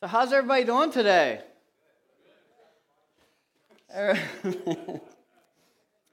[0.00, 1.40] So, how's everybody doing today?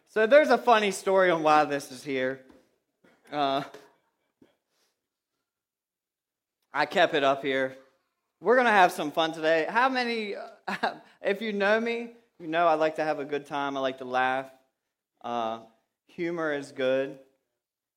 [0.10, 2.40] so, there's a funny story on why this is here.
[3.32, 3.62] Uh,
[6.74, 7.78] I kept it up here.
[8.42, 9.68] We're going to have some fun today.
[9.70, 10.34] How many,
[11.22, 12.10] if you know me,
[12.40, 13.78] you know I like to have a good time.
[13.78, 14.50] I like to laugh.
[15.24, 15.60] Uh,
[16.08, 17.20] humor is good.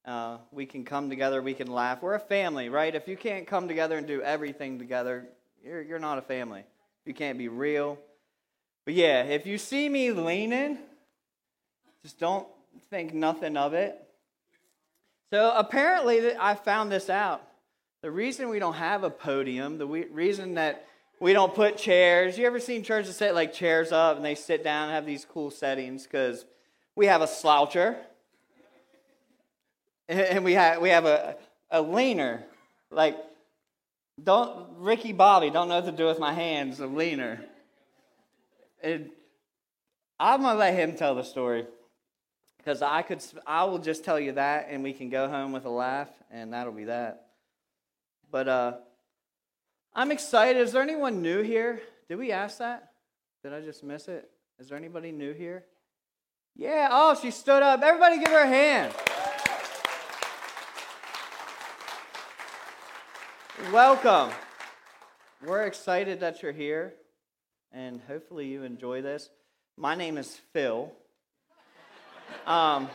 [0.04, 2.02] Uh, we can come together, we can laugh.
[2.02, 2.94] We're a family, right?
[2.94, 5.28] If you can't come together and do everything together,
[5.68, 6.64] you're, you're not a family.
[7.04, 7.98] You can't be real.
[8.84, 10.78] But yeah, if you see me leaning,
[12.02, 12.46] just don't
[12.90, 14.02] think nothing of it.
[15.30, 17.42] So apparently, I found this out.
[18.00, 20.86] The reason we don't have a podium, the reason that
[21.20, 24.64] we don't put chairs, you ever seen churches set like chairs up and they sit
[24.64, 26.04] down and have these cool settings?
[26.04, 26.46] Because
[26.94, 27.96] we have a sloucher
[30.08, 31.36] and we have, we have a,
[31.70, 32.44] a leaner.
[32.90, 33.16] Like,
[34.22, 36.80] don't Ricky Bobby don't know what to do with my hands.
[36.80, 37.40] A leaner.
[38.82, 39.10] And
[40.18, 41.66] I'm gonna let him tell the story
[42.58, 43.22] because I could.
[43.46, 46.52] I will just tell you that, and we can go home with a laugh, and
[46.52, 47.26] that'll be that.
[48.30, 48.72] But uh,
[49.94, 50.60] I'm excited.
[50.60, 51.80] Is there anyone new here?
[52.08, 52.92] Did we ask that?
[53.42, 54.28] Did I just miss it?
[54.58, 55.64] Is there anybody new here?
[56.56, 56.88] Yeah.
[56.90, 57.82] Oh, she stood up.
[57.82, 58.92] Everybody, give her a hand.
[63.66, 64.30] Welcome.
[65.44, 66.94] We're excited that you're here,
[67.70, 69.28] and hopefully you enjoy this.
[69.76, 70.90] My name is Phil.
[72.46, 72.88] Um,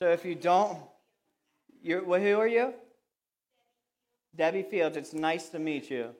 [0.00, 0.78] so if you don't,
[1.80, 2.74] you're, well, who are you?
[4.34, 4.96] Debbie Fields.
[4.96, 6.10] It's nice to meet you.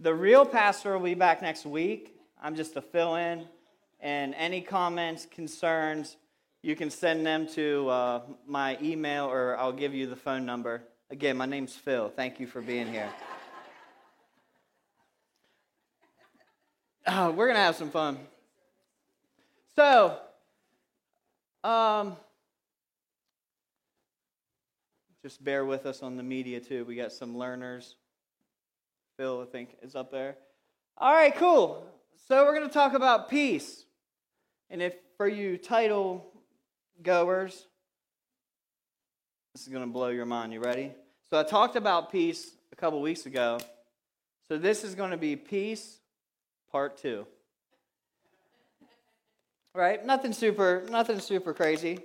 [0.00, 2.16] The real pastor will be back next week.
[2.42, 3.46] I'm just a fill in,
[4.00, 6.16] and any comments, concerns,
[6.62, 10.82] you can send them to uh, my email or I'll give you the phone number.
[11.12, 12.08] Again, my name's Phil.
[12.08, 13.10] Thank you for being here.
[17.06, 18.18] Oh, we're going to have some fun.
[19.76, 20.16] So,
[21.62, 22.16] um,
[25.22, 26.86] just bear with us on the media too.
[26.86, 27.96] We got some learners.
[29.18, 30.36] Phil, I think, is up there.
[30.96, 31.84] All right, cool.
[32.26, 33.84] So, we're going to talk about peace.
[34.70, 36.24] And if for you title
[37.02, 37.66] goers,
[39.52, 40.54] this is going to blow your mind.
[40.54, 40.92] You ready?
[41.32, 43.58] So I talked about peace a couple weeks ago.
[44.48, 45.96] So this is going to be peace
[46.70, 47.26] part 2.
[49.74, 50.04] Right?
[50.04, 52.00] Nothing super nothing super crazy.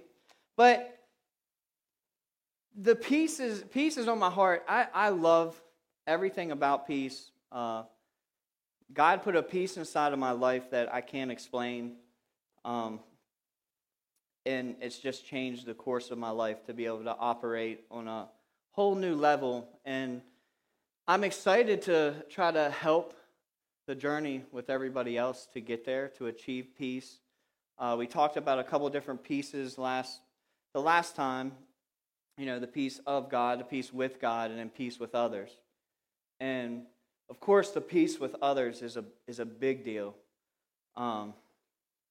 [0.55, 0.97] But
[2.73, 4.63] the peace is peace is on my heart.
[4.66, 5.61] I, I love
[6.07, 7.29] everything about peace.
[7.51, 7.83] Uh,
[8.93, 11.97] God put a peace inside of my life that I can't explain.
[12.63, 13.01] Um,
[14.45, 18.07] and it's just changed the course of my life to be able to operate on
[18.07, 18.29] a
[18.77, 19.67] whole new level.
[19.85, 20.21] And
[21.07, 23.15] I'm excited to try to help
[23.88, 27.17] the journey with everybody else to get there, to achieve peace.
[27.79, 30.19] Uh, we talked about a couple different pieces last
[30.75, 31.53] the last time.
[32.37, 35.49] You know, the peace of God, the peace with God, and then peace with others.
[36.39, 36.83] And
[37.31, 40.13] of course, the peace with others is a is a big deal.
[40.95, 41.33] Um,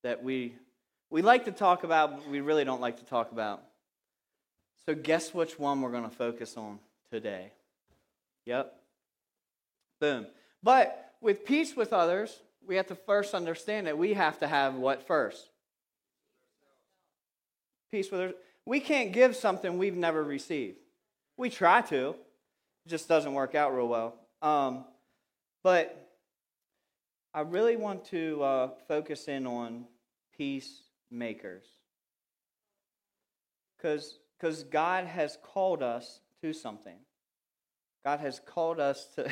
[0.03, 0.55] that we
[1.09, 3.63] we like to talk about, but we really don't like to talk about.
[4.87, 6.79] So, guess which one we're going to focus on
[7.11, 7.51] today?
[8.45, 8.73] Yep.
[9.99, 10.27] Boom.
[10.63, 14.75] But with peace with others, we have to first understand that we have to have
[14.75, 15.49] what first?
[17.91, 18.35] Peace with others.
[18.65, 20.77] We can't give something we've never received.
[21.35, 24.15] We try to, it just doesn't work out real well.
[24.41, 24.85] Um,
[25.63, 26.11] but
[27.33, 29.83] I really want to uh, focus in on
[30.37, 31.65] peacemakers.
[33.75, 36.97] Because because God has called us to something.
[38.05, 39.29] God has called us to.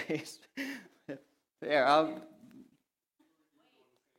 [1.62, 2.22] there, I'll.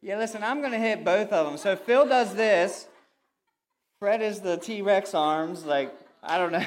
[0.03, 1.57] Yeah, listen, I'm going to hit both of them.
[1.59, 2.87] So Phil does this.
[3.99, 5.65] Fred is the T Rex arms.
[5.65, 5.93] Like,
[6.23, 6.65] I don't know.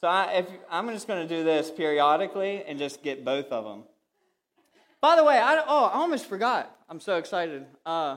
[0.00, 3.64] So I, if, I'm just going to do this periodically and just get both of
[3.64, 3.84] them.
[5.02, 6.74] By the way, I, oh, I almost forgot.
[6.88, 7.66] I'm so excited.
[7.84, 8.16] Uh,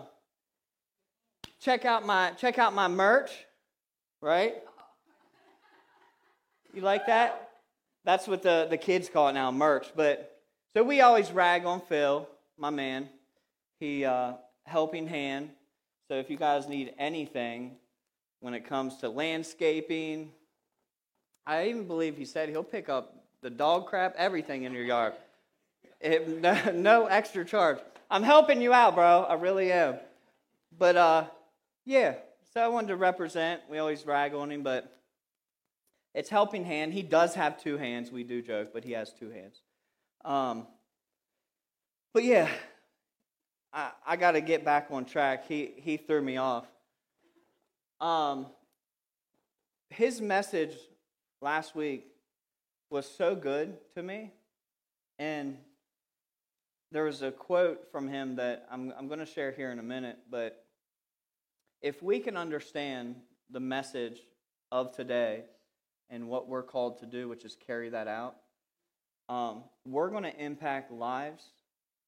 [1.60, 3.32] check out my check out my merch,
[4.22, 4.56] right?
[6.74, 7.52] You like that?
[8.04, 9.88] That's what the, the kids call it now, merch.
[9.96, 10.42] But
[10.76, 12.28] so we always rag on Phil,
[12.58, 13.10] my man.
[13.80, 14.34] He uh,
[14.66, 15.52] helping hand.
[16.08, 17.76] So if you guys need anything
[18.40, 20.32] when it comes to landscaping,
[21.46, 25.14] I even believe he said he'll pick up the dog crap, everything in your yard.
[26.02, 27.78] It, no, no, extra charge.
[28.10, 29.28] I'm helping you out, bro.
[29.30, 29.98] I really am.
[30.76, 31.26] But uh,
[31.86, 32.16] yeah,
[32.52, 33.62] so I wanted to represent.
[33.70, 34.92] We always rag on him, but
[36.14, 36.94] it's helping hand.
[36.94, 38.12] He does have two hands.
[38.12, 39.62] We do joke, but he has two hands.
[40.24, 40.68] Um,
[42.14, 42.48] But yeah,
[43.74, 45.48] I, I got to get back on track.
[45.48, 46.68] He, he threw me off.
[48.00, 48.46] Um,
[49.90, 50.76] his message
[51.42, 52.06] last week
[52.92, 54.32] was so good to me.
[55.18, 55.58] And
[56.92, 59.84] there was a quote from him that I'm, I'm going to share here in a
[59.84, 60.20] minute.
[60.30, 60.64] But
[61.82, 63.16] if we can understand
[63.50, 64.20] the message
[64.72, 65.46] of today
[66.10, 68.36] and what we're called to do, which is carry that out,
[69.30, 71.44] um, we're going to impact lives.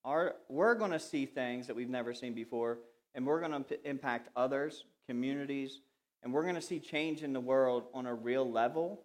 [0.03, 2.79] Our, we're going to see things that we've never seen before,
[3.13, 5.79] and we're going to impact others, communities,
[6.23, 9.01] and we're going to see change in the world on a real level.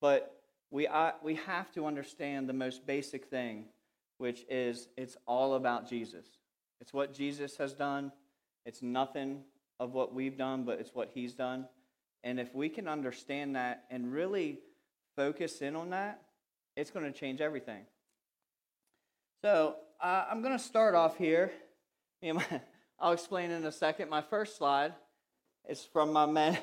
[0.00, 0.38] But
[0.70, 3.66] we, uh, we have to understand the most basic thing,
[4.18, 6.26] which is it's all about Jesus.
[6.80, 8.12] It's what Jesus has done.
[8.64, 9.42] It's nothing
[9.78, 11.66] of what we've done, but it's what he's done.
[12.24, 14.60] And if we can understand that and really
[15.16, 16.22] focus in on that,
[16.76, 17.84] it's going to change everything.
[19.42, 21.52] So uh, I'm going to start off here.
[23.00, 24.08] I'll explain in a second.
[24.08, 24.94] My first slide
[25.68, 26.58] is from my man,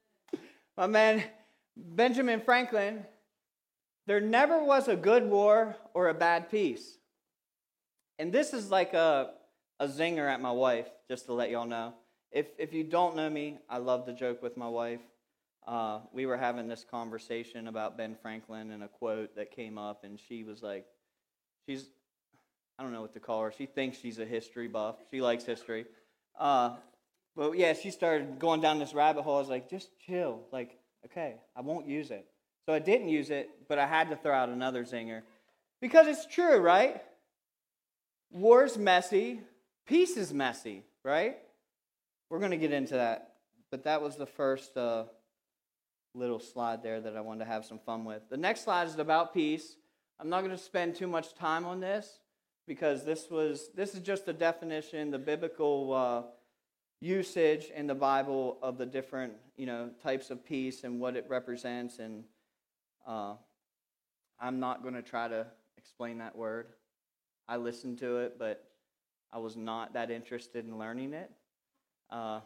[0.76, 1.24] my man
[1.76, 3.04] Benjamin Franklin.
[4.06, 6.98] There never was a good war or a bad peace.
[8.20, 9.30] And this is like a,
[9.80, 11.94] a zinger at my wife, just to let y'all know.
[12.36, 15.00] If, if you don't know me, I love to joke with my wife.
[15.66, 20.04] Uh, we were having this conversation about Ben Franklin and a quote that came up,
[20.04, 20.84] and she was like,
[21.66, 21.86] she's,
[22.78, 23.54] I don't know what to call her.
[23.56, 24.96] She thinks she's a history buff.
[25.10, 25.86] She likes history.
[26.38, 26.74] Uh,
[27.34, 29.36] but yeah, she started going down this rabbit hole.
[29.36, 30.42] I was like, just chill.
[30.52, 32.26] Like, okay, I won't use it.
[32.66, 35.22] So I didn't use it, but I had to throw out another zinger.
[35.80, 37.00] Because it's true, right?
[38.30, 39.40] War's messy,
[39.86, 41.38] peace is messy, right?
[42.28, 43.34] We're going to get into that.
[43.70, 45.04] But that was the first uh,
[46.14, 48.22] little slide there that I wanted to have some fun with.
[48.30, 49.76] The next slide is about peace.
[50.18, 52.20] I'm not going to spend too much time on this
[52.66, 56.22] because this was this is just a definition, the biblical uh,
[57.00, 61.26] usage in the Bible of the different you know types of peace and what it
[61.28, 61.98] represents.
[61.98, 62.24] And
[63.06, 63.34] uh,
[64.40, 65.46] I'm not going to try to
[65.76, 66.68] explain that word.
[67.48, 68.64] I listened to it, but
[69.32, 71.30] I was not that interested in learning it.
[72.10, 72.40] Uh,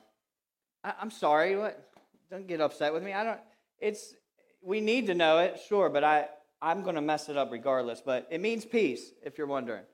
[0.83, 1.57] I, am sorry.
[1.57, 1.91] What?
[2.31, 3.13] Don't get upset with me.
[3.13, 3.41] I don't.
[3.79, 4.15] It's
[4.63, 6.29] we need to know it, sure, but I
[6.63, 8.03] I'm going to mess it up regardless.
[8.05, 9.85] But it means peace, if you're wondering.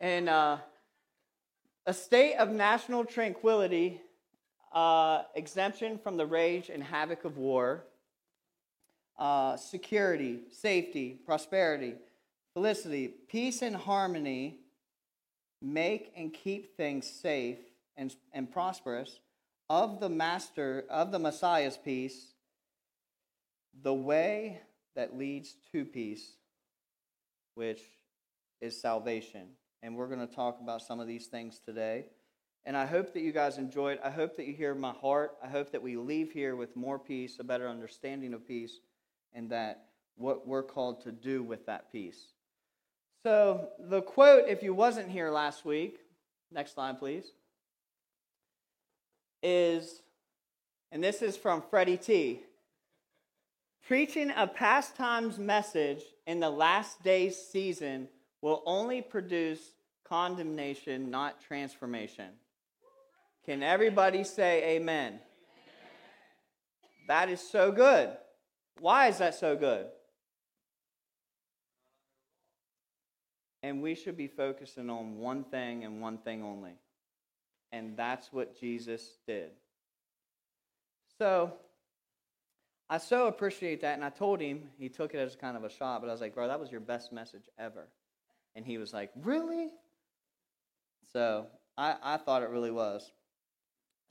[0.00, 0.58] And uh,
[1.86, 4.00] a state of national tranquility,
[4.72, 7.84] uh, exemption from the rage and havoc of war,
[9.18, 11.94] uh, security, safety, prosperity,
[12.52, 14.58] felicity, peace and harmony,
[15.62, 17.58] make and keep things safe
[17.96, 19.20] and, and prosperous
[19.70, 22.34] of the master, of the Messiah's peace,
[23.82, 24.60] the way
[24.94, 26.36] that leads to peace,
[27.54, 27.80] which
[28.60, 29.48] is salvation.
[29.82, 32.06] And we're going to talk about some of these things today.
[32.64, 33.98] And I hope that you guys enjoyed.
[34.02, 35.32] I hope that you hear my heart.
[35.42, 38.80] I hope that we leave here with more peace, a better understanding of peace,
[39.34, 39.86] and that
[40.16, 42.32] what we're called to do with that peace.
[43.22, 45.98] So, the quote, if you wasn't here last week,
[46.50, 47.32] next slide, please
[49.44, 50.00] is,
[50.90, 52.40] and this is from Freddie T.
[53.86, 58.08] Preaching a past times message in the last days season
[58.40, 59.60] will only produce
[60.08, 62.30] condemnation, not transformation.
[63.44, 65.06] Can everybody say amen?
[65.06, 65.20] amen?
[67.08, 68.16] That is so good.
[68.80, 69.86] Why is that so good?
[73.62, 76.72] And we should be focusing on one thing and one thing only
[77.74, 79.50] and that's what Jesus did.
[81.18, 81.52] So
[82.88, 83.94] I so appreciate that.
[83.94, 86.20] And I told him, he took it as kind of a shot, but I was
[86.20, 87.88] like, bro, that was your best message ever.
[88.54, 89.70] And he was like, really?
[91.12, 93.10] So I, I thought it really was.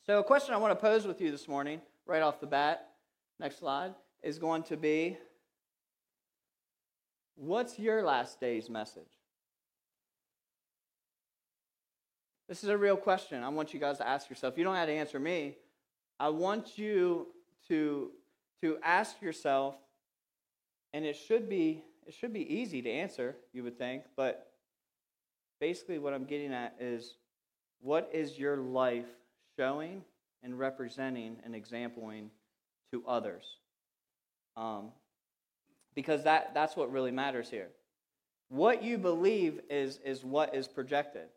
[0.05, 2.89] So, a question I want to pose with you this morning, right off the bat,
[3.39, 5.17] next slide, is going to be
[7.36, 9.22] What's your last day's message?
[12.47, 13.43] This is a real question.
[13.43, 14.57] I want you guys to ask yourself.
[14.57, 15.55] You don't have to answer me.
[16.19, 17.27] I want you
[17.69, 18.12] to,
[18.62, 19.75] to ask yourself,
[20.93, 24.51] and it should be it should be easy to answer, you would think, but
[25.59, 27.15] basically what I'm getting at is
[27.81, 29.07] what is your life
[29.57, 30.03] showing
[30.41, 32.29] and representing and exampling
[32.91, 33.57] to others?
[34.57, 34.89] Um,
[35.95, 37.69] because that, that's what really matters here.
[38.50, 41.27] What you believe is, is what is projected.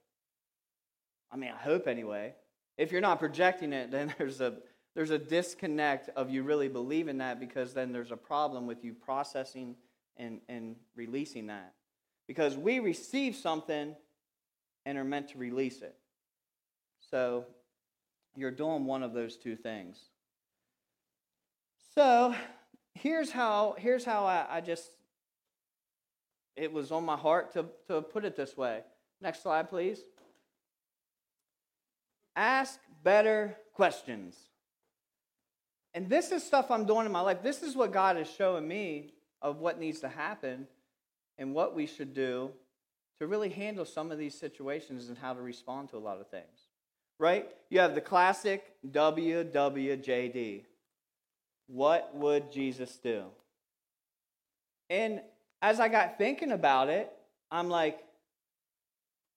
[1.30, 2.34] I mean, I hope anyway.
[2.78, 4.58] If you're not projecting it, then there's a
[4.94, 8.94] there's a disconnect of you really believing that because then there's a problem with you
[8.94, 9.76] processing
[10.16, 11.74] and, and releasing that.
[12.26, 13.94] because we receive something
[14.86, 15.94] and are meant to release it.
[17.10, 17.44] So
[18.36, 20.00] you're doing one of those two things.
[21.94, 22.34] So
[22.94, 24.90] here's how here's how I, I just
[26.56, 28.80] it was on my heart to, to put it this way.
[29.20, 30.00] Next slide, please.
[32.36, 34.36] Ask better questions.
[35.94, 37.42] And this is stuff I'm doing in my life.
[37.42, 40.66] This is what God is showing me of what needs to happen
[41.38, 42.50] and what we should do
[43.18, 46.28] to really handle some of these situations and how to respond to a lot of
[46.28, 46.68] things.
[47.18, 47.48] Right?
[47.70, 50.64] You have the classic WWJD.
[51.68, 53.24] What would Jesus do?
[54.90, 55.22] And
[55.62, 57.10] as I got thinking about it,
[57.50, 58.00] I'm like,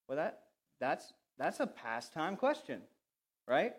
[0.08, 0.42] well, that,
[0.80, 2.82] that's, that's a pastime question,
[3.48, 3.74] right?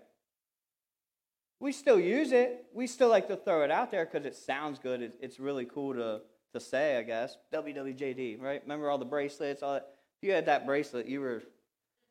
[1.60, 2.64] We still use it.
[2.72, 5.12] We still like to throw it out there because it sounds good.
[5.20, 6.22] It's really cool to,
[6.54, 7.36] to say, I guess.
[7.52, 8.62] WWJD, right?
[8.62, 9.62] Remember all the bracelets?
[9.62, 9.90] All that?
[10.22, 11.42] If you had that bracelet, you were,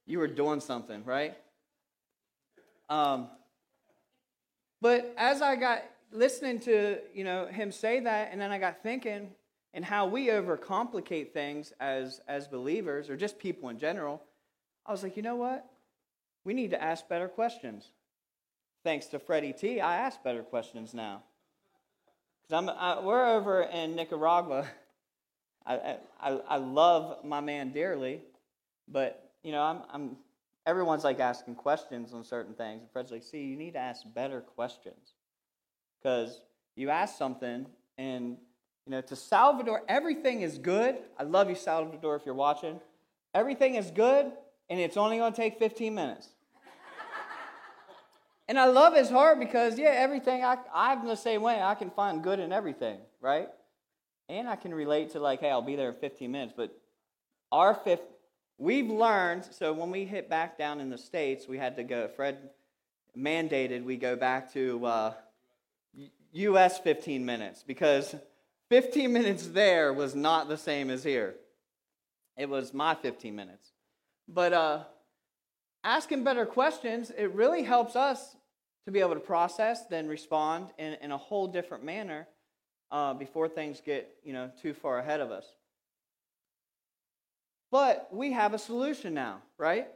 [0.06, 1.36] you were doing something, right?
[2.89, 3.29] Um,
[4.82, 8.82] but as I got listening to you know him say that, and then I got
[8.82, 9.29] thinking
[9.74, 14.24] and how we overcomplicate things as as believers or just people in general,
[14.86, 15.65] I was like, you know what?
[16.43, 17.91] We need to ask better questions
[18.83, 21.24] thanks to Freddie T, I ask better questions now.
[22.41, 24.67] Because I'm, I, we're over in Nicaragua.
[25.65, 28.21] I, I, I love my man dearly,
[28.88, 30.17] but you know, I'm, I'm
[30.65, 32.81] everyone's like asking questions on certain things.
[32.81, 35.13] And Fred's like, see, you need to ask better questions.
[36.01, 36.41] Because
[36.75, 37.65] you ask something,
[37.98, 38.38] and
[38.86, 40.98] you know, to Salvador, everything is good.
[41.17, 42.79] I love you, Salvador, if you're watching.
[43.36, 44.31] Everything is good,
[44.69, 46.29] and it's only going to take 15 minutes.
[48.47, 51.61] And I love his heart because, yeah, everything, I, I'm the same way.
[51.61, 53.47] I can find good in everything, right?
[54.27, 56.53] And I can relate to, like, hey, I'll be there in 15 minutes.
[56.57, 56.75] But
[57.51, 58.01] our fifth,
[58.57, 62.07] we've learned, so when we hit back down in the States, we had to go,
[62.07, 62.49] Fred
[63.17, 65.13] mandated we go back to uh,
[66.33, 66.79] U.S.
[66.79, 68.15] 15 minutes because
[68.69, 71.35] 15 minutes there was not the same as here.
[72.38, 73.71] It was my 15 minutes.
[74.31, 74.83] But uh,
[75.83, 78.36] asking better questions, it really helps us
[78.86, 82.27] to be able to process, then respond in, in a whole different manner
[82.91, 85.45] uh, before things get you know too far ahead of us.
[87.71, 89.88] But we have a solution now, right?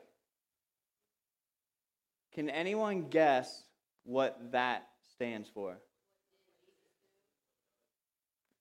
[2.34, 3.64] Can anyone guess
[4.04, 5.78] what that stands for?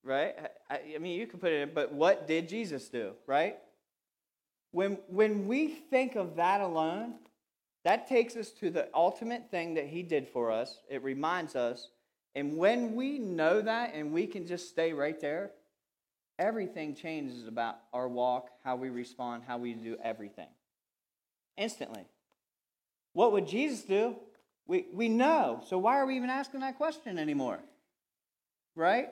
[0.05, 0.35] Right?
[0.69, 3.59] I, I mean, you can put it in, but what did Jesus do, right?
[4.73, 7.15] When, when we think of that alone,
[7.85, 10.79] that takes us to the ultimate thing that he did for us.
[10.89, 11.89] It reminds us.
[12.35, 15.51] And when we know that and we can just stay right there,
[16.39, 20.49] everything changes about our walk, how we respond, how we do everything.
[21.57, 22.07] Instantly.
[23.13, 24.17] What would Jesus do?
[24.67, 25.63] We, we know.
[25.67, 27.59] So why are we even asking that question anymore?
[28.75, 29.11] Right?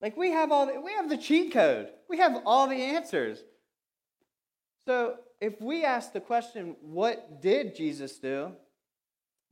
[0.00, 1.88] Like we have all the, we have the cheat code.
[2.08, 3.42] We have all the answers.
[4.90, 8.50] So if we ask the question, what did Jesus do?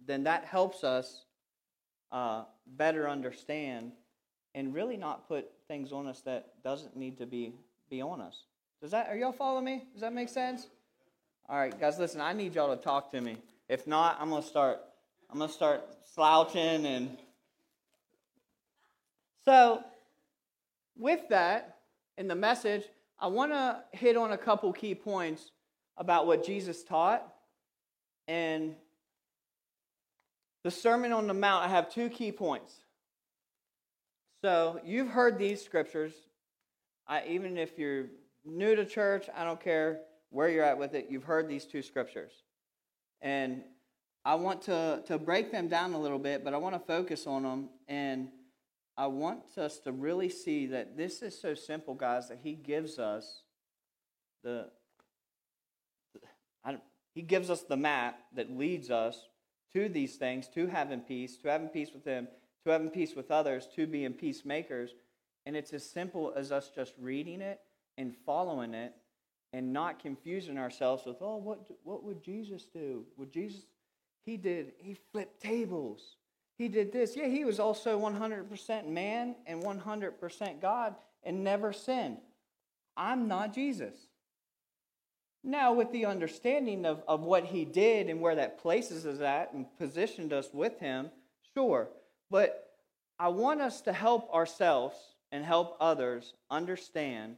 [0.04, 1.26] Then that helps us
[2.11, 3.92] uh, better understand
[4.57, 7.52] and really not put things on us that doesn't need to be,
[7.88, 8.47] be on us.
[8.83, 9.85] Does that, are y'all following me?
[9.92, 10.66] Does that make sense?
[11.49, 13.37] All right, guys, listen, I need y'all to talk to me.
[13.68, 14.80] If not, I'm going to start,
[15.30, 17.16] I'm going to start slouching and
[19.45, 19.85] so
[20.97, 21.76] with that
[22.16, 22.83] in the message,
[23.21, 25.51] I want to hit on a couple key points
[25.97, 27.27] about what Jesus taught.
[28.29, 28.77] And
[30.63, 32.73] the Sermon on the Mount, I have two key points.
[34.43, 36.13] So you've heard these scriptures.
[37.07, 38.07] I, even if you're
[38.45, 41.83] new to church, I don't care where you're at with it, you've heard these two
[41.83, 42.33] scriptures.
[43.23, 43.63] And
[44.25, 47.27] I want to, to break them down a little bit, but I want to focus
[47.27, 47.71] on them.
[47.89, 48.29] And
[48.99, 52.99] I want us to really see that this is so simple, guys, that He gives
[52.99, 53.43] us
[54.43, 54.71] the,
[57.14, 59.26] he gives us the map that leads us
[59.73, 62.28] to these things, to having peace, to having peace with Him,
[62.64, 64.95] to having peace with others, to being peacemakers.
[65.47, 67.61] And it's as simple as us just reading it
[67.97, 68.95] and following it
[69.52, 73.05] and not confusing ourselves with, oh, what, what would Jesus do?
[73.17, 73.62] Would Jesus,
[74.25, 76.18] he did, he flipped tables.
[76.59, 77.17] He did this.
[77.17, 82.19] Yeah, he was also 100% man and 100% God and never sinned.
[82.97, 83.95] I'm not Jesus.
[85.45, 89.53] Now, with the understanding of, of what he did and where that places us at
[89.53, 91.11] and positioned us with him,
[91.55, 91.88] sure.
[92.29, 92.71] But
[93.21, 94.97] I want us to help ourselves
[95.31, 97.37] and help others understand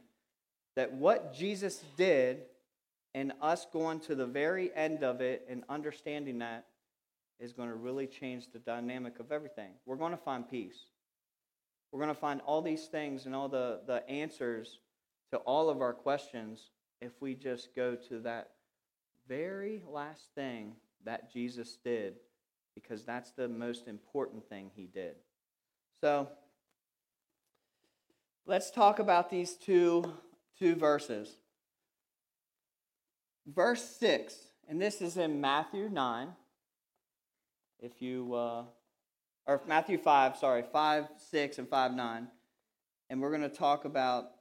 [0.75, 2.39] that what Jesus did
[3.13, 6.65] and us going to the very end of it and understanding that
[7.41, 9.71] is going to really change the dynamic of everything.
[9.85, 10.85] We're going to find peace.
[11.91, 14.79] We're going to find all these things and all the, the answers
[15.31, 16.69] to all of our questions
[17.01, 18.51] if we just go to that
[19.27, 22.13] very last thing that Jesus did,
[22.75, 25.15] because that's the most important thing he did.
[25.99, 26.29] So,
[28.45, 30.13] let's talk about these two,
[30.59, 31.37] two verses.
[33.47, 34.35] Verse 6,
[34.69, 36.27] and this is in Matthew 9
[37.81, 38.63] if you, uh,
[39.47, 42.27] or Matthew 5, sorry, 5, 6, and 5, 9.
[43.09, 44.31] And we're going to talk about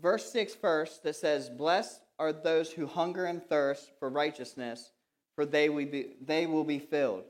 [0.00, 4.92] verse 6 first that says, Blessed are those who hunger and thirst for righteousness,
[5.34, 7.24] for they will be, they will be filled.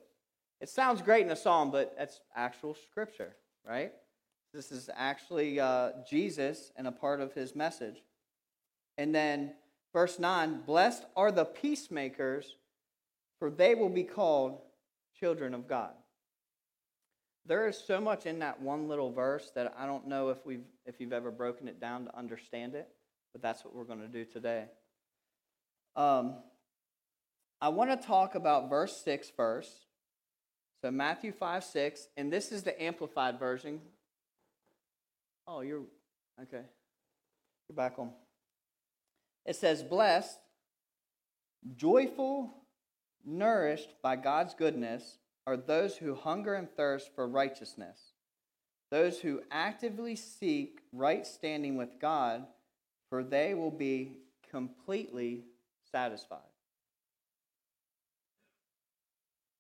[0.61, 3.35] It sounds great in a psalm, but that's actual scripture,
[3.67, 3.93] right?
[4.53, 8.03] This is actually uh, Jesus and a part of his message.
[8.99, 9.55] And then
[9.93, 12.57] verse 9 Blessed are the peacemakers,
[13.39, 14.61] for they will be called
[15.21, 15.93] children of God.
[17.47, 20.65] There is so much in that one little verse that I don't know if we've
[20.87, 22.89] if you've ever broken it down to understand it,
[23.33, 24.65] but that's what we're going to do today.
[25.97, 26.37] Um,
[27.61, 29.87] I want to talk about verse 6 first.
[30.83, 33.81] So Matthew 5, 6, and this is the amplified version.
[35.47, 35.83] Oh, you're
[36.43, 36.63] okay.
[37.69, 38.13] You're back on.
[39.45, 40.39] It says, blessed,
[41.77, 42.60] joyful,
[43.25, 47.99] nourished by God's goodness are those who hunger and thirst for righteousness,
[48.91, 52.47] those who actively seek right standing with God,
[53.09, 54.19] for they will be
[54.51, 55.45] completely
[55.91, 56.39] satisfied.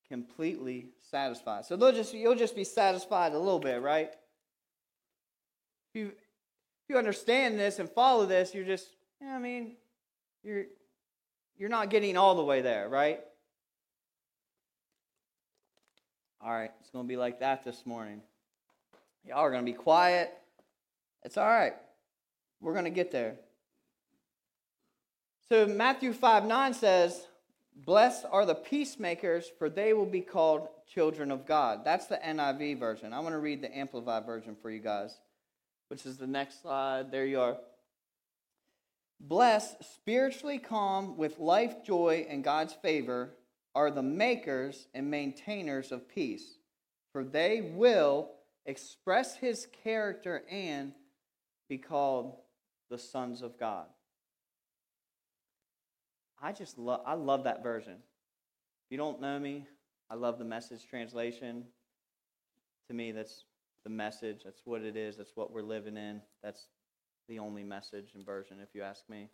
[0.08, 1.64] Completely satisfied.
[1.64, 4.10] So they'll just, you'll just be satisfied a little bit, right?
[5.92, 8.88] If you, if you understand this and follow this, you're just,
[9.24, 9.76] I mean,
[10.42, 10.64] you're,
[11.56, 13.20] you're not getting all the way there, right?
[16.42, 18.22] All right, it's going to be like that this morning.
[19.26, 20.32] Y'all are going to be quiet.
[21.22, 21.74] It's all right.
[22.62, 23.36] We're going to get there.
[25.50, 27.26] So, Matthew 5 9 says,
[27.76, 31.84] Blessed are the peacemakers, for they will be called children of God.
[31.84, 33.12] That's the NIV version.
[33.12, 35.18] I want to read the Amplified version for you guys,
[35.88, 37.10] which is the next slide.
[37.10, 37.58] There you are.
[39.20, 43.34] Blessed, spiritually calm, with life joy and God's favor,
[43.74, 46.58] are the makers and maintainers of peace,
[47.12, 48.30] for they will
[48.66, 50.92] express his character and
[51.68, 52.36] be called
[52.90, 53.86] the sons of God.
[56.42, 57.94] I just love I love that version.
[57.94, 59.66] If you don't know me,
[60.10, 61.64] I love the message translation.
[62.88, 63.44] To me, that's
[63.84, 64.40] the message.
[64.44, 65.16] That's what it is.
[65.16, 66.20] That's what we're living in.
[66.42, 66.66] That's
[67.28, 69.28] the only message and version, if you ask me.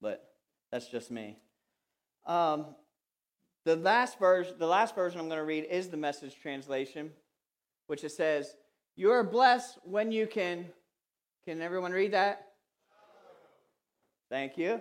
[0.00, 0.34] But
[0.72, 1.36] that's just me.
[2.26, 2.74] Um,
[3.64, 7.10] the last version, the last version I'm going to read is the message translation,
[7.86, 8.54] which it says,
[8.96, 10.66] You are blessed when you can.
[11.46, 12.46] Can everyone read that?
[14.30, 14.80] Thank you.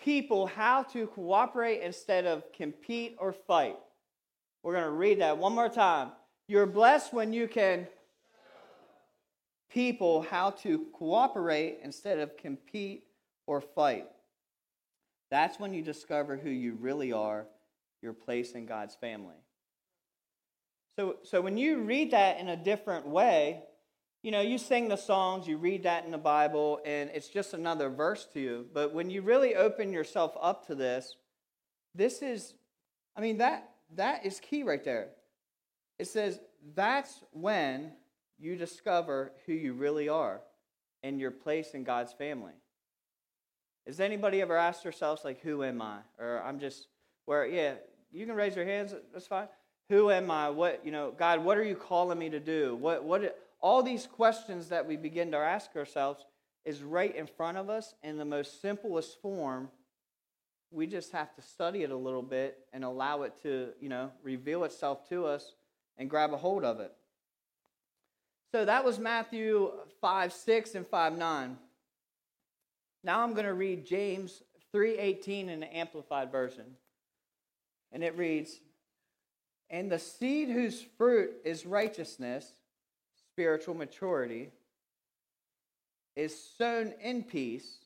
[0.00, 3.76] People how to cooperate instead of compete or fight.
[4.62, 6.10] We're going to read that one more time.
[6.48, 7.86] You're blessed when you can
[9.70, 13.04] people how to cooperate instead of compete
[13.46, 14.06] or fight.
[15.30, 17.46] That's when you discover who you really are
[18.04, 19.34] your place in God's family.
[20.96, 23.64] So, so when you read that in a different way,
[24.22, 27.52] you know, you sing the songs, you read that in the Bible, and it's just
[27.52, 28.66] another verse to you.
[28.72, 31.16] But when you really open yourself up to this,
[31.94, 32.54] this is,
[33.16, 35.08] I mean, that that is key right there.
[35.98, 36.38] It says
[36.74, 37.92] that's when
[38.38, 40.40] you discover who you really are
[41.02, 42.54] and your place in God's family.
[43.86, 45.98] Has anybody ever asked themselves, like, who am I?
[46.18, 46.88] Or I'm just,
[47.26, 47.74] where, yeah,
[48.14, 48.94] you can raise your hands.
[49.12, 49.48] That's fine.
[49.90, 50.48] Who am I?
[50.48, 51.44] What you know, God?
[51.44, 52.76] What are you calling me to do?
[52.76, 53.38] What what?
[53.60, 56.24] All these questions that we begin to ask ourselves
[56.64, 59.68] is right in front of us in the most simplest form.
[60.70, 64.10] We just have to study it a little bit and allow it to, you know,
[64.22, 65.54] reveal itself to us
[65.98, 66.92] and grab a hold of it.
[68.52, 71.58] So that was Matthew 5, 6, and 5, 9.
[73.02, 74.42] Now I'm going to read James
[74.74, 76.64] 3.18 in the Amplified Version.
[77.94, 78.60] And it reads,
[79.70, 82.52] And the seed whose fruit is righteousness,
[83.32, 84.50] spiritual maturity,
[86.14, 87.78] is sown in peace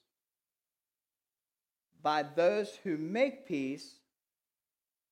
[2.03, 3.94] by those who make peace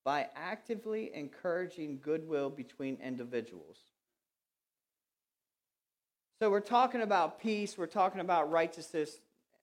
[0.03, 3.77] by actively encouraging goodwill between individuals.
[6.39, 9.19] So we're talking about peace, we're talking about righteousness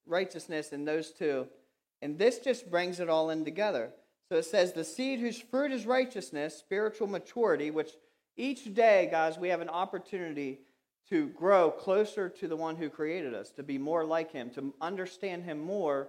[0.07, 1.47] righteousness in those two.
[2.03, 3.91] And this just brings it all in together.
[4.35, 7.93] So it says, the seed whose fruit is righteousness, spiritual maturity, which
[8.37, 10.59] each day, guys, we have an opportunity
[11.09, 14.75] to grow closer to the one who created us, to be more like him, to
[14.81, 16.09] understand him more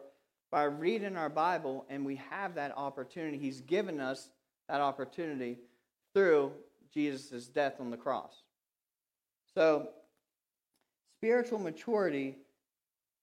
[0.52, 1.86] by reading our Bible.
[1.88, 3.38] And we have that opportunity.
[3.38, 4.32] He's given us
[4.70, 5.60] that opportunity
[6.16, 6.52] through
[6.92, 8.42] Jesus' death on the cross.
[9.54, 9.90] So,
[11.20, 12.38] spiritual maturity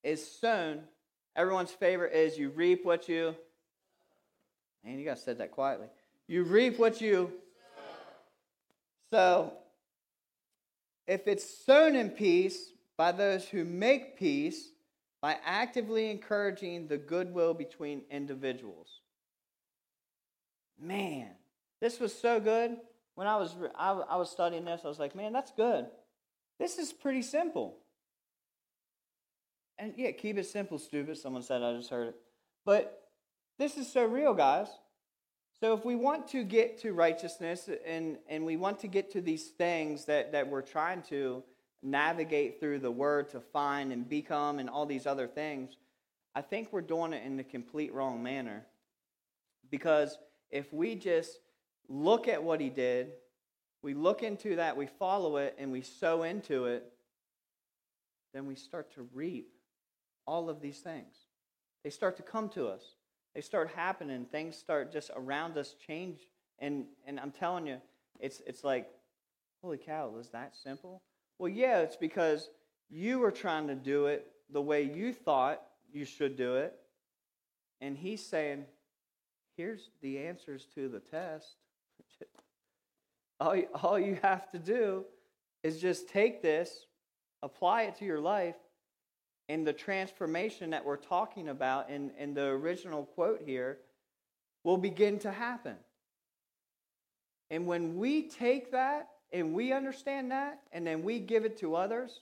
[0.04, 0.82] is sown.
[1.34, 3.34] Everyone's favorite is you reap what you.
[4.84, 5.86] Man, you guys said that quietly.
[6.26, 7.32] You reap what you.
[9.12, 9.52] So,
[11.06, 14.70] if it's sown in peace by those who make peace
[15.20, 19.00] by actively encouraging the goodwill between individuals.
[20.80, 21.28] Man,
[21.80, 22.76] this was so good.
[23.14, 25.86] When I was, I, I was studying this, I was like, man, that's good.
[26.58, 27.78] This is pretty simple.
[29.78, 31.16] And yeah, keep it simple, stupid.
[31.16, 32.16] Someone said, I just heard it.
[32.64, 33.01] But
[33.58, 34.68] this is so real, guys.
[35.60, 39.20] So if we want to get to righteousness and, and we want to get to
[39.20, 41.44] these things that, that we're trying to
[41.82, 45.76] navigate through the word to find and become and all these other things,
[46.34, 48.66] I think we're doing it in the complete wrong manner.
[49.70, 50.18] Because
[50.50, 51.38] if we just
[51.88, 53.12] look at what he did,
[53.82, 56.92] we look into that, we follow it, and we sow into it,
[58.32, 59.52] then we start to reap
[60.26, 61.14] all of these things.
[61.84, 62.82] They start to come to us.
[63.34, 64.26] They start happening.
[64.26, 66.20] Things start just around us change.
[66.58, 67.78] And, and I'm telling you,
[68.20, 68.88] it's, it's like,
[69.62, 71.02] holy cow, is that simple?
[71.38, 72.50] Well, yeah, it's because
[72.90, 76.74] you were trying to do it the way you thought you should do it.
[77.80, 78.64] And he's saying,
[79.56, 81.56] here's the answers to the test.
[83.40, 85.04] all, you, all you have to do
[85.62, 86.86] is just take this,
[87.42, 88.56] apply it to your life,
[89.52, 93.76] and the transformation that we're talking about in, in the original quote here
[94.64, 95.76] will begin to happen.
[97.50, 101.74] And when we take that and we understand that, and then we give it to
[101.74, 102.20] others,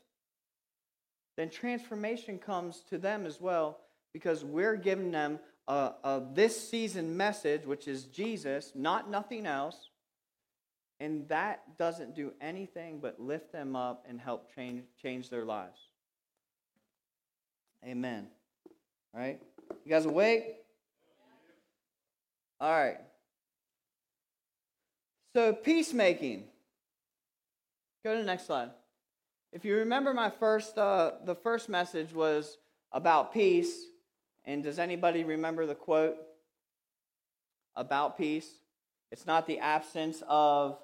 [1.37, 3.79] then transformation comes to them as well
[4.13, 5.39] because we're giving them
[5.69, 9.77] a, a, this season message, which is Jesus, not nothing else.
[10.99, 15.90] And that doesn't do anything but lift them up and help change, change their lives.
[17.85, 18.29] Amen.
[19.15, 19.41] All right?
[19.85, 20.45] You guys awake?
[22.61, 22.99] All right.
[25.35, 26.45] So, peacemaking.
[28.05, 28.71] Go to the next slide.
[29.53, 32.59] If you remember my first, uh, the first message was
[32.93, 33.85] about peace.
[34.45, 36.17] And does anybody remember the quote
[37.77, 38.49] about peace?
[39.11, 40.79] It's not the absence of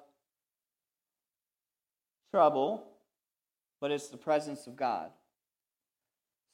[2.31, 2.83] trouble,
[3.79, 5.11] but it's the presence of God.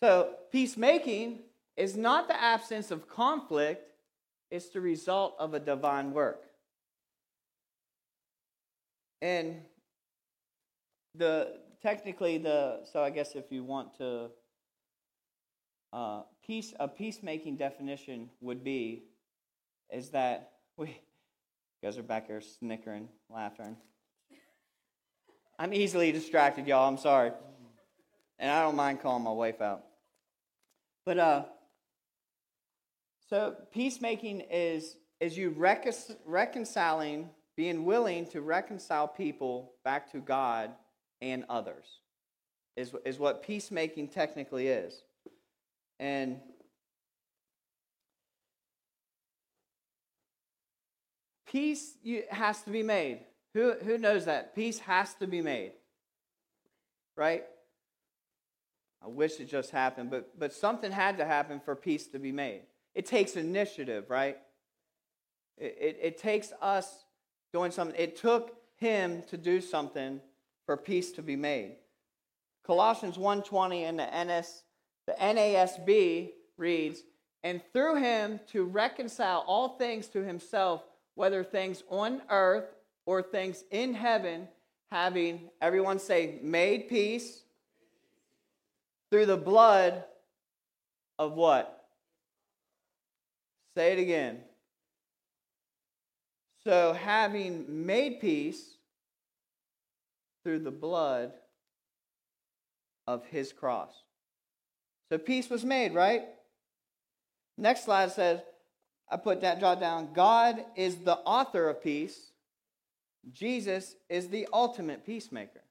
[0.01, 1.39] So, peacemaking
[1.77, 3.89] is not the absence of conflict,
[4.51, 6.43] it's the result of a divine work.
[9.21, 9.61] And
[11.15, 14.29] the technically the so I guess if you want to
[15.93, 19.03] uh, peace a peacemaking definition would be
[19.91, 23.75] is that we you guys are back here snickering, laughing.
[25.59, 26.87] I'm easily distracted, y'all.
[26.87, 27.31] I'm sorry,
[28.43, 29.85] and I don't mind calling my wife out.
[31.05, 31.43] But uh,
[33.29, 40.71] so peacemaking is is you recon- reconciling, being willing to reconcile people back to God
[41.21, 41.85] and others,
[42.75, 45.01] is, is what peacemaking technically is.
[46.01, 46.41] And
[51.47, 53.21] peace you has to be made.
[53.53, 54.53] Who, who knows that?
[54.53, 55.71] Peace has to be made.
[57.15, 57.45] Right?
[59.03, 62.31] I wish it just happened, but, but something had to happen for peace to be
[62.31, 62.61] made.
[62.95, 64.37] It takes initiative, right?
[65.57, 67.03] It, it, it takes us
[67.51, 67.99] doing something.
[67.99, 70.21] It took him to do something
[70.65, 71.75] for peace to be made.
[72.65, 74.63] Colossians 1:20 in the NS
[75.05, 77.03] the NASB reads,
[77.43, 80.81] "And through him to reconcile all things to himself,
[81.15, 82.73] whether things on earth
[83.05, 84.47] or things in heaven,
[84.91, 87.42] having everyone say made peace
[89.13, 90.03] through the blood
[91.19, 91.85] of what?
[93.77, 94.39] Say it again.
[96.63, 98.73] So, having made peace
[100.43, 101.31] through the blood
[103.05, 103.93] of his cross.
[105.11, 106.23] So peace was made, right?
[107.55, 108.39] Next slide says,
[109.11, 110.13] I put that jot down.
[110.13, 112.31] God is the author of peace.
[113.31, 115.62] Jesus is the ultimate peacemaker.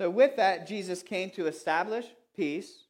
[0.00, 2.84] So, with that, Jesus came to establish peace,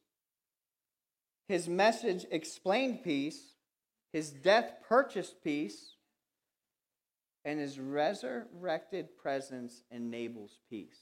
[1.47, 3.55] His message explained peace,
[4.15, 5.97] his death purchased peace,
[7.43, 10.97] and his resurrected presence enables peace.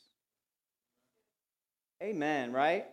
[2.02, 2.88] Amen, right?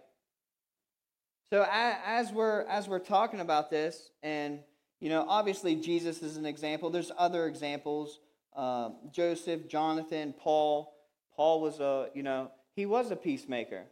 [1.51, 4.61] So as we're as we're talking about this, and
[5.01, 6.91] you know, obviously Jesus is an example.
[6.91, 8.21] There's other examples:
[8.55, 10.93] um, Joseph, Jonathan, Paul.
[11.35, 13.85] Paul was a you know he was a peacemaker.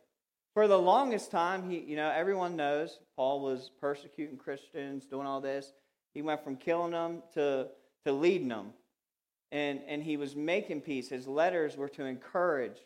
[0.54, 5.42] For the longest time, he you know everyone knows Paul was persecuting Christians, doing all
[5.42, 5.74] this.
[6.14, 7.68] He went from killing them to
[8.06, 8.72] to leading them,
[9.52, 11.10] and and he was making peace.
[11.10, 12.78] His letters were to encourage,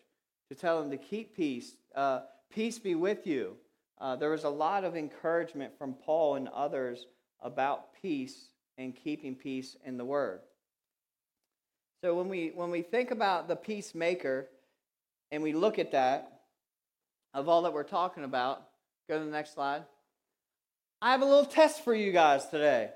[0.50, 1.76] to tell them to keep peace.
[1.94, 3.54] Uh, peace be with you.
[4.00, 7.06] Uh, there was a lot of encouragement from Paul and others
[7.40, 10.40] about peace and keeping peace in the Word.
[12.02, 14.48] So when we when we think about the peacemaker,
[15.32, 16.40] and we look at that
[17.34, 18.62] of all that we're talking about,
[19.08, 19.82] go to the next slide.
[21.00, 22.90] I have a little test for you guys today.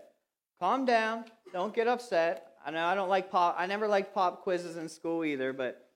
[0.60, 1.24] Calm down.
[1.52, 2.52] Don't get upset.
[2.64, 3.56] I know I don't like pop.
[3.58, 5.88] I never liked pop quizzes in school either, but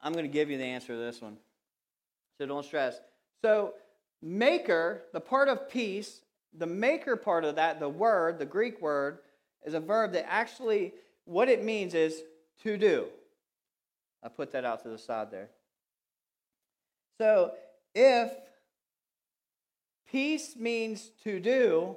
[0.00, 1.36] I'm going to give you the answer to this one.
[2.38, 2.98] So don't stress.
[3.42, 3.74] So,
[4.22, 6.22] maker, the part of peace,
[6.56, 9.18] the maker part of that, the word, the Greek word,
[9.64, 12.22] is a verb that actually, what it means is
[12.62, 13.08] to do.
[14.22, 15.50] I put that out to the side there.
[17.20, 17.52] So,
[17.94, 18.32] if
[20.10, 21.96] peace means to do,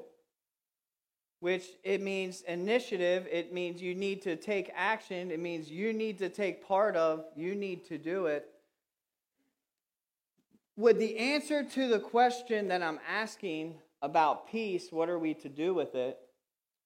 [1.40, 6.20] which it means initiative, it means you need to take action, it means you need
[6.20, 8.48] to take part of, you need to do it
[10.82, 15.50] would the answer to the question that I'm asking about peace, what are we to
[15.50, 16.18] do with it,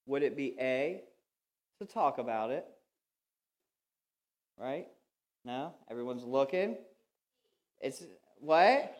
[0.05, 1.01] would it be A,
[1.79, 2.65] to talk about it?
[4.57, 4.87] Right?
[5.45, 5.73] No?
[5.89, 6.75] Everyone's looking?
[7.79, 8.03] It's
[8.39, 8.97] what?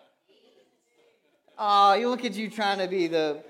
[1.57, 3.43] Oh, you look at you trying to be the,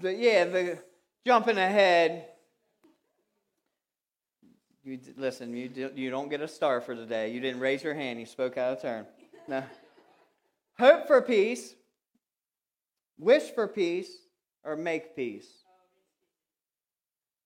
[0.00, 0.78] the yeah, the
[1.26, 2.26] jumping ahead.
[4.84, 5.54] You listen.
[5.54, 7.30] You do, you don't get a star for today.
[7.30, 8.18] You didn't raise your hand.
[8.18, 9.06] You spoke out of turn.
[9.46, 9.62] No
[10.78, 11.74] hope for peace,
[13.18, 14.10] wish for peace,
[14.64, 15.48] or make peace?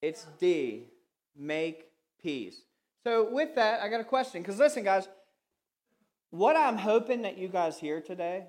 [0.00, 0.88] It's D,
[1.36, 1.86] make
[2.22, 2.60] peace.
[3.04, 4.42] So, with that, I got a question.
[4.42, 5.08] Because listen, guys,
[6.30, 8.46] what I'm hoping that you guys hear today,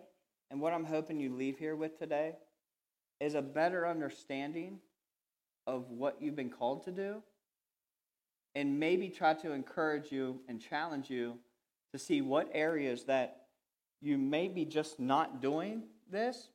[0.51, 2.35] and what I'm hoping you leave here with today,
[3.19, 4.79] is a better understanding
[5.65, 7.23] of what you've been called to do,
[8.53, 11.39] and maybe try to encourage you and challenge you
[11.91, 13.47] to see what areas that
[14.01, 16.49] you may be just not doing this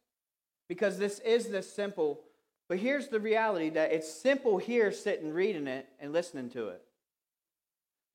[0.68, 2.20] because this is this simple.
[2.68, 6.82] But here's the reality that it's simple here sitting reading it and listening to it.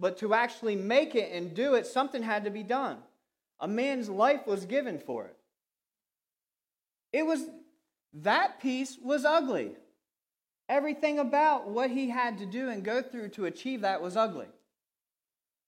[0.04, 2.98] But to actually make it and do it, something had to be done.
[3.62, 5.38] A man's life was given for it.
[7.14, 7.40] It was
[8.16, 9.72] that piece was ugly.
[10.68, 14.48] Everything about what he had to do and go through to achieve that was ugly.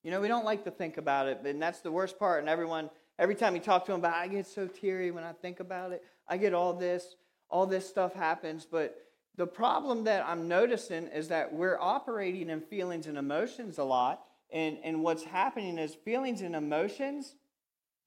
[0.04, 2.42] You know, we don't like to think about it, and that's the worst part.
[2.42, 5.32] And everyone Every time you talk to him about, I get so teary when I
[5.32, 6.04] think about it.
[6.28, 7.16] I get all this,
[7.50, 8.68] all this stuff happens.
[8.70, 8.98] But
[9.38, 14.24] the problem that I'm noticing is that we're operating in feelings and emotions a lot.
[14.52, 17.36] And, and what's happening is feelings and emotions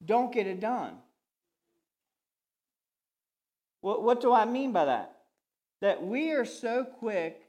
[0.03, 0.95] don't get it done.
[3.81, 5.17] What, what do I mean by that?
[5.81, 7.41] That we are so quick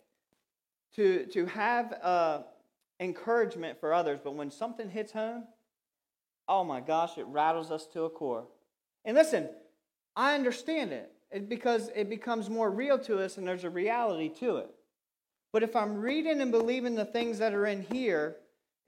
[0.97, 2.43] to, to have uh,
[2.99, 5.45] encouragement for others, but when something hits home,
[6.49, 8.47] oh my gosh, it rattles us to a core.
[9.05, 9.49] And listen,
[10.17, 14.29] I understand it, it because it becomes more real to us and there's a reality
[14.41, 14.71] to it.
[15.53, 18.37] But if I'm reading and believing the things that are in here,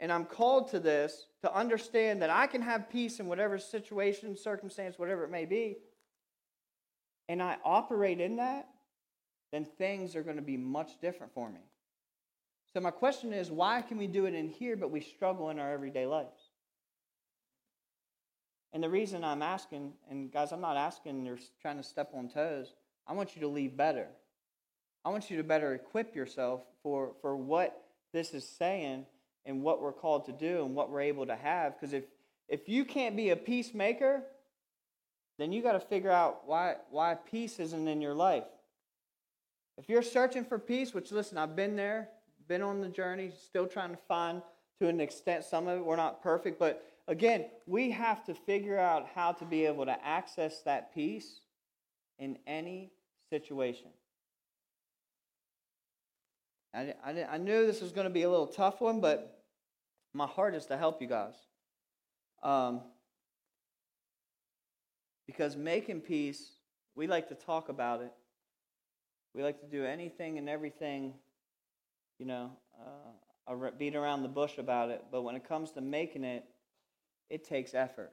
[0.01, 4.37] and I'm called to this to understand that I can have peace in whatever situation,
[4.37, 5.77] circumstance, whatever it may be,
[7.29, 8.69] and I operate in that,
[9.53, 11.61] then things are going to be much different for me.
[12.75, 15.59] So, my question is why can we do it in here, but we struggle in
[15.59, 16.42] our everyday lives?
[18.73, 22.29] And the reason I'm asking, and guys, I'm not asking you're trying to step on
[22.29, 22.75] toes.
[23.07, 24.07] I want you to leave better.
[25.05, 29.07] I want you to better equip yourself for, for what this is saying
[29.45, 31.79] and what we're called to do and what we're able to have.
[31.79, 32.05] Because if,
[32.49, 34.23] if you can't be a peacemaker,
[35.39, 38.45] then you got to figure out why, why peace isn't in your life.
[39.77, 42.09] If you're searching for peace, which listen, I've been there,
[42.47, 44.43] been on the journey, still trying to find
[44.81, 45.85] to an extent some of it.
[45.85, 50.07] We're not perfect, but again, we have to figure out how to be able to
[50.07, 51.41] access that peace
[52.19, 52.91] in any
[53.31, 53.89] situation.
[56.75, 59.43] I, I, I knew this was going to be a little tough one, but
[60.15, 61.35] my heart is to help you guys.
[62.43, 62.83] Um,
[65.27, 66.53] because making peace
[66.95, 68.13] we like to talk about it.
[69.35, 71.15] We like to do anything and everything,
[72.19, 75.05] you know, uh, beat around the bush about it.
[75.11, 76.45] But when it comes to making it,
[77.33, 78.13] it takes effort.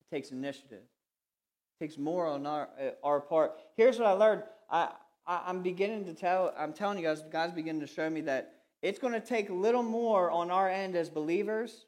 [0.00, 0.80] It takes initiative.
[0.80, 3.52] It takes more on our, uh, our part.
[3.76, 4.42] Here's what I learned.
[4.70, 4.88] I,
[5.26, 8.54] I, I'm beginning to tell, I'm telling you guys, God's beginning to show me that
[8.80, 11.84] it's going to take a little more on our end as believers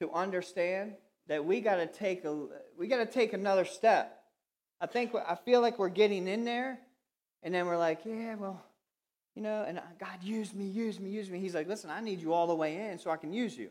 [0.00, 0.94] to understand
[1.28, 4.22] that we got to take a we got to take another step.
[4.80, 6.78] I think I feel like we're getting in there,
[7.42, 8.60] and then we're like, yeah, well,
[9.36, 11.38] you know, and God use me, use me, use me.
[11.38, 13.70] He's like, listen, I need you all the way in so I can use you.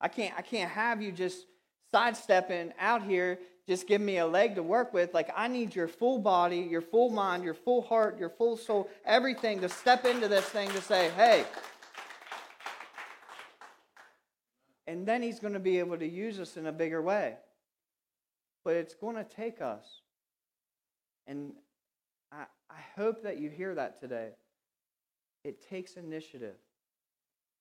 [0.00, 1.46] I can't I can't have you just
[1.92, 5.14] sidestepping out here, just give me a leg to work with.
[5.14, 8.88] Like I need your full body, your full mind, your full heart, your full soul,
[9.04, 11.44] everything to step into this thing to say, hey,
[14.88, 17.34] and then he's going to be able to use us in a bigger way.
[18.64, 19.84] But it's going to take us.
[21.26, 21.52] And
[22.32, 24.30] I, I hope that you hear that today.
[25.44, 26.56] It takes initiative.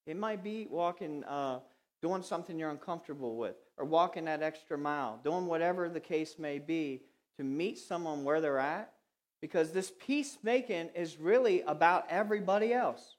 [0.05, 1.59] It might be walking, uh,
[2.01, 6.59] doing something you're uncomfortable with, or walking that extra mile, doing whatever the case may
[6.59, 7.01] be
[7.37, 8.93] to meet someone where they're at,
[9.41, 13.15] because this peacemaking is really about everybody else.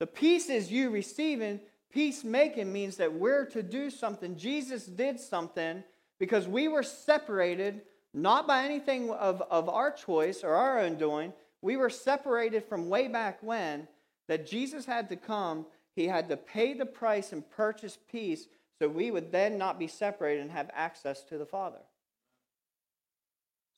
[0.00, 4.36] The peace is you receiving Peacemaking means that we're to do something.
[4.36, 5.82] Jesus did something
[6.18, 11.32] because we were separated, not by anything of, of our choice or our own doing.
[11.62, 13.88] We were separated from way back when
[14.28, 15.64] that Jesus had to come.
[15.98, 18.46] He had to pay the price and purchase peace
[18.78, 21.80] so we would then not be separated and have access to the Father.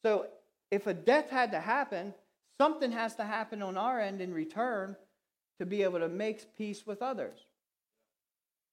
[0.04, 0.26] So
[0.70, 2.12] if a death had to happen,
[2.60, 4.96] something has to happen on our end in return
[5.60, 7.38] to be able to make peace with others.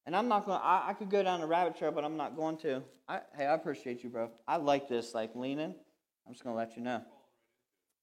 [0.06, 0.60] And I'm not going.
[0.62, 2.84] I, could go down a rabbit trail, but I'm not going to.
[3.08, 4.30] I, hey, I appreciate you, bro.
[4.46, 5.74] I like this, like leaning.
[6.26, 7.02] I'm just going to let you know.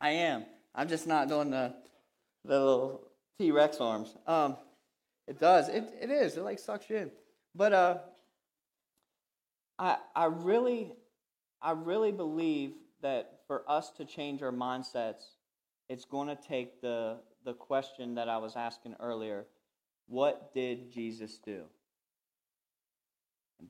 [0.00, 0.46] I am.
[0.74, 1.74] I'm just not doing the
[2.46, 4.16] the little T Rex arms.
[4.26, 4.56] Um,
[5.26, 5.68] it does.
[5.68, 6.36] It it is.
[6.36, 7.10] It like sucks you in.
[7.54, 7.98] But uh,
[9.78, 10.92] I I really
[11.62, 15.22] I really believe that for us to change our mindsets,
[15.88, 19.46] it's going to take the the question that I was asking earlier.
[20.06, 21.64] What did Jesus do?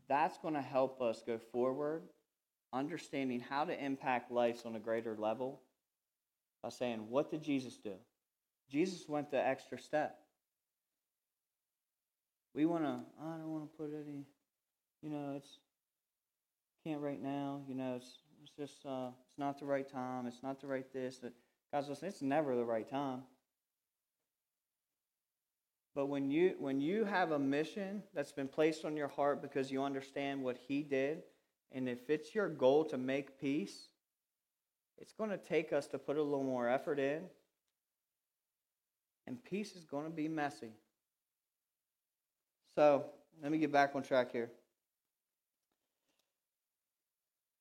[0.09, 2.03] That's going to help us go forward,
[2.73, 5.61] understanding how to impact lives on a greater level
[6.63, 7.95] by saying, What did Jesus do?
[8.71, 10.19] Jesus went the extra step.
[12.55, 14.25] We want to, I don't want to put any,
[15.03, 15.59] you know, it's,
[16.85, 20.43] can't right now, you know, it's, it's just, uh, it's not the right time, it's
[20.43, 21.21] not the right this.
[21.73, 23.23] Guys, listen, it's never the right time.
[25.95, 29.71] But when you when you have a mission that's been placed on your heart because
[29.71, 31.23] you understand what he did,
[31.71, 33.89] and if it's your goal to make peace,
[34.99, 37.23] it's going to take us to put a little more effort in.
[39.27, 40.73] And peace is going to be messy.
[42.75, 43.07] So,
[43.43, 44.51] let me get back on track here.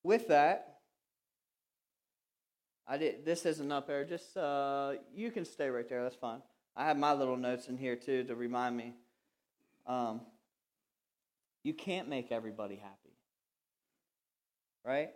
[0.02, 0.78] With that,
[2.86, 4.04] I did this isn't up there.
[4.04, 6.02] Just uh, you can stay right there.
[6.02, 6.42] That's fine.
[6.76, 8.94] I have my little notes in here too to remind me.
[9.86, 10.20] Um,
[11.62, 13.16] you can't make everybody happy,
[14.84, 15.10] right?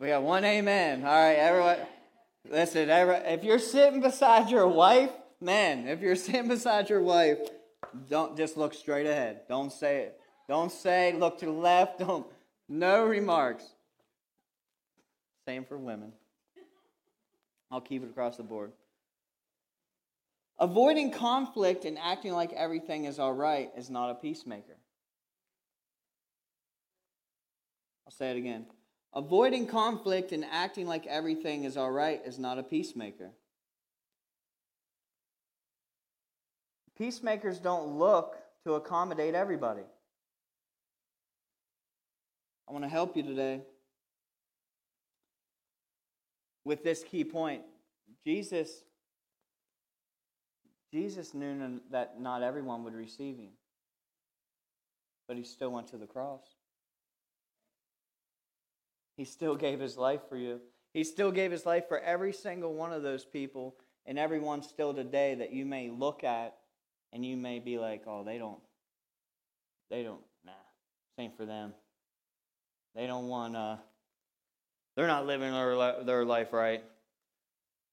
[0.00, 1.04] We got one amen.
[1.04, 1.78] All right, everyone.
[2.48, 7.38] Listen, if you're sitting beside your wife, man, if you're sitting beside your wife,
[8.08, 9.42] don't just look straight ahead.
[9.48, 10.20] Don't say it.
[10.48, 11.98] Don't say look to the left.
[12.00, 12.26] Don't.
[12.68, 13.64] No remarks.
[15.46, 16.12] Same for women.
[17.70, 18.72] I'll keep it across the board.
[20.58, 24.76] Avoiding conflict and acting like everything is all right is not a peacemaker.
[28.06, 28.66] I'll say it again.
[29.14, 33.30] Avoiding conflict and acting like everything is all right is not a peacemaker.
[36.98, 39.84] Peacemakers don't look to accommodate everybody.
[42.68, 43.62] I want to help you today
[46.64, 47.62] with this key point.
[48.26, 48.82] Jesus
[50.92, 53.50] Jesus knew that not everyone would receive him.
[55.26, 56.42] But he still went to the cross.
[59.16, 60.60] He still gave his life for you.
[60.94, 63.76] He still gave his life for every single one of those people
[64.06, 66.57] and everyone still today that you may look at
[67.12, 68.60] and you may be like, oh, they don't,
[69.90, 70.52] they don't, nah,
[71.16, 71.72] same for them.
[72.94, 73.76] They don't want, uh,
[74.96, 76.82] they're not living their, their life right.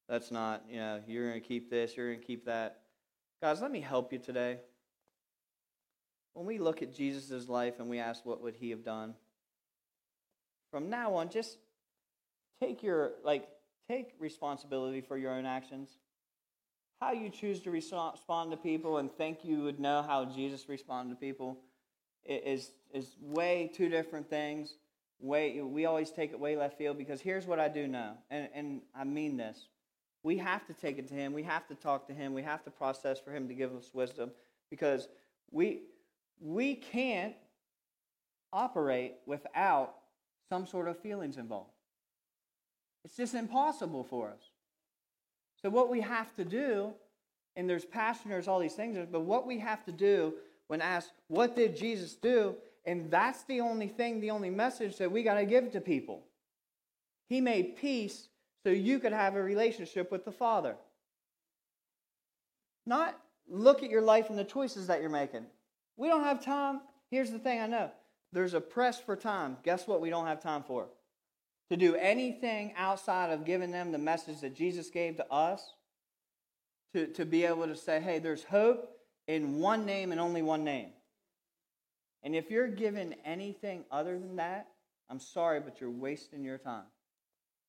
[0.08, 2.80] That's not, you know, you're to keep this, you're to keep that.
[3.42, 4.58] Guys, let me help you today.
[6.34, 9.14] When we look at Jesus' life and we ask what would he have done,
[10.70, 11.58] from now on, just
[12.60, 13.48] take your like
[13.88, 15.96] take responsibility for your own actions.
[17.00, 21.14] How you choose to respond to people and think you would know how Jesus responded
[21.14, 21.58] to people
[22.24, 24.74] is is way two different things.
[25.20, 28.48] Way we always take it way left field because here's what I do know, and,
[28.54, 29.68] and I mean this.
[30.22, 31.32] We have to take it to him.
[31.32, 32.34] We have to talk to him.
[32.34, 34.30] We have to process for him to give us wisdom
[34.70, 35.08] because
[35.50, 35.82] we
[36.40, 37.34] we can't
[38.52, 39.94] operate without
[40.48, 41.70] some sort of feelings involved.
[43.04, 44.50] It's just impossible for us.
[45.62, 46.92] So, what we have to do,
[47.56, 50.34] and there's passion, there's all these things, but what we have to do
[50.68, 52.56] when asked, What did Jesus do?
[52.84, 56.22] And that's the only thing, the only message that we got to give to people.
[57.28, 58.28] He made peace
[58.62, 60.76] so you could have a relationship with the Father.
[62.86, 65.46] Not look at your life and the choices that you're making.
[65.96, 66.80] We don't have time.
[67.10, 67.90] Here's the thing I know
[68.32, 69.56] there's a press for time.
[69.64, 70.00] Guess what?
[70.00, 70.86] We don't have time for
[71.70, 75.74] to do anything outside of giving them the message that Jesus gave to us.
[76.94, 78.88] To, to be able to say, hey, there's hope
[79.26, 80.90] in one name and only one name.
[82.22, 84.68] And if you're given anything other than that,
[85.10, 86.86] I'm sorry, but you're wasting your time.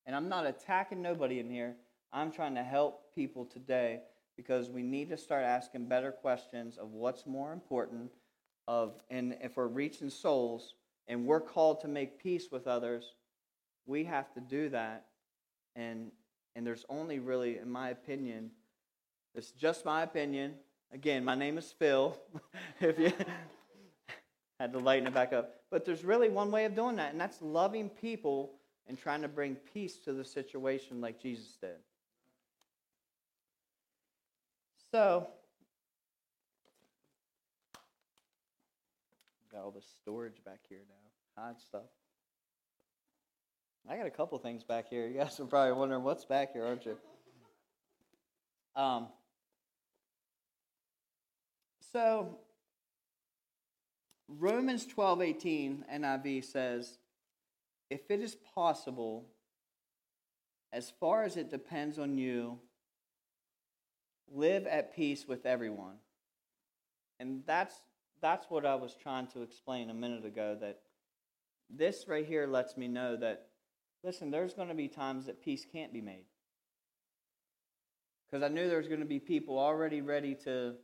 [0.06, 1.76] And I'm not attacking nobody in here.
[2.12, 4.00] I'm trying to help people today
[4.36, 8.10] because we need to start asking better questions of what's more important
[8.66, 10.74] of and if we're reaching souls
[11.08, 13.14] and we're called to make peace with others,
[13.88, 15.06] we have to do that.
[15.74, 16.12] And
[16.54, 18.50] and there's only really, in my opinion,
[19.34, 20.54] it's just my opinion.
[20.92, 22.16] Again, my name is Phil.
[22.80, 23.12] if you
[24.60, 25.60] had to lighten it back up.
[25.70, 28.54] But there's really one way of doing that, and that's loving people
[28.88, 31.76] and trying to bring peace to the situation like Jesus did.
[34.90, 35.28] So,
[39.52, 41.82] got all the storage back here now, hot stuff.
[43.90, 45.06] I got a couple things back here.
[45.06, 46.98] You guys are probably wondering what's back here, aren't you?
[48.76, 49.08] Um,
[51.90, 52.36] so
[54.28, 56.98] Romans 12, 18, NIV says,
[57.88, 59.24] If it is possible,
[60.70, 62.58] as far as it depends on you,
[64.30, 65.96] live at peace with everyone.
[67.18, 67.74] And that's
[68.20, 70.80] that's what I was trying to explain a minute ago that
[71.70, 73.47] this right here lets me know that
[74.02, 76.24] listen, there's going to be times that peace can't be made.
[78.30, 80.74] Because I knew there was going to be people already ready to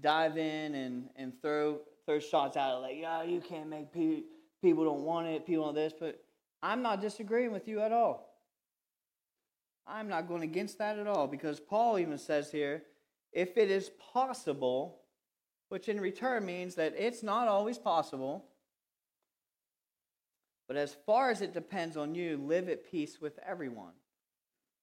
[0.00, 4.22] dive in and, and throw throw shots out like, yeah, you can't make pe-
[4.62, 6.22] people don't want it, people want this, but
[6.62, 8.30] I'm not disagreeing with you at all.
[9.86, 12.82] I'm not going against that at all because Paul even says here,
[13.32, 15.02] if it is possible,
[15.68, 18.46] which in return means that it's not always possible,
[20.70, 23.90] but as far as it depends on you, live at peace with everyone.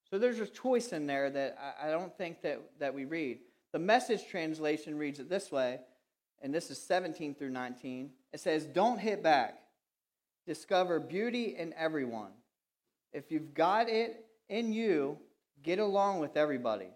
[0.10, 3.40] So there's a choice in there that I don't think that, that we read.
[3.72, 5.80] The message translation reads it this way
[6.42, 8.10] and this is 17 through 19.
[8.34, 9.60] It says, Don't hit back.
[10.46, 12.32] Discover beauty in everyone.
[13.14, 15.18] If you've got it in you,
[15.64, 16.90] get along with everybody.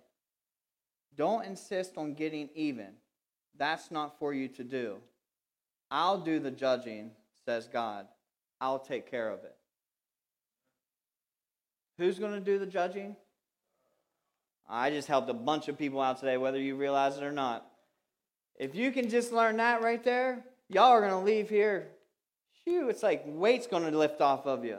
[1.16, 2.90] Don't insist on getting even.
[3.58, 4.98] That's not for you to do.
[5.90, 7.12] I'll do the judging,
[7.46, 8.08] says God.
[8.62, 9.56] I'll take care of it.
[11.98, 13.16] Who's going to do the judging?
[14.70, 17.66] I just helped a bunch of people out today, whether you realize it or not.
[18.58, 21.90] If you can just learn that right there, y'all are going to leave here.
[22.64, 24.78] Shoo, it's like weight's going to lift off of you.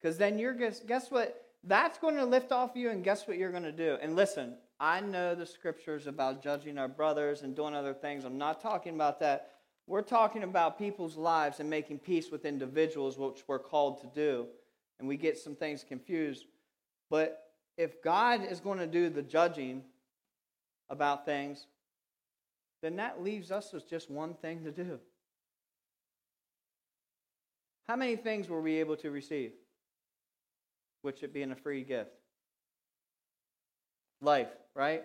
[0.00, 1.44] Because then you're guess, guess what?
[1.64, 3.98] That's going to lift off you, and guess what you're going to do?
[4.00, 8.24] And listen, I know the scriptures about judging our brothers and doing other things.
[8.24, 9.57] I'm not talking about that.
[9.88, 14.46] We're talking about people's lives and making peace with individuals, which we're called to do.
[14.98, 16.44] And we get some things confused.
[17.08, 17.42] But
[17.78, 19.82] if God is going to do the judging
[20.90, 21.66] about things,
[22.82, 25.00] then that leaves us with just one thing to do.
[27.88, 29.52] How many things were we able to receive?
[31.00, 32.10] Which it being a free gift?
[34.20, 35.04] Life, right?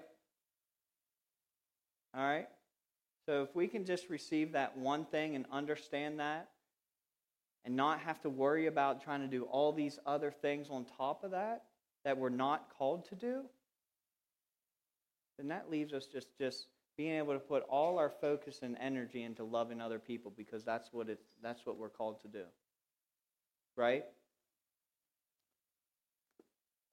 [2.14, 2.48] All right?
[3.26, 6.50] So if we can just receive that one thing and understand that
[7.64, 11.24] and not have to worry about trying to do all these other things on top
[11.24, 11.64] of that
[12.04, 13.44] that we're not called to do,
[15.38, 16.68] then that leaves us just just
[16.98, 20.92] being able to put all our focus and energy into loving other people because that's
[20.92, 22.44] what it's that's what we're called to do.
[23.78, 24.04] Right?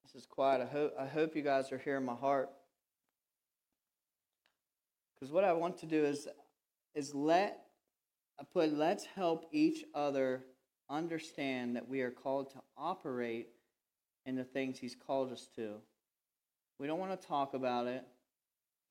[0.04, 2.50] This is quiet i hope i hope you guys are hearing my heart
[5.20, 6.26] because what i want to do is
[6.94, 7.60] is let
[8.40, 10.42] i put let's help each other
[10.90, 13.48] understand that we are called to operate
[14.26, 15.76] in the things He's called us to.
[16.78, 18.04] We don't want to talk about it,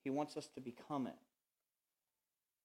[0.04, 1.16] He wants us to become it.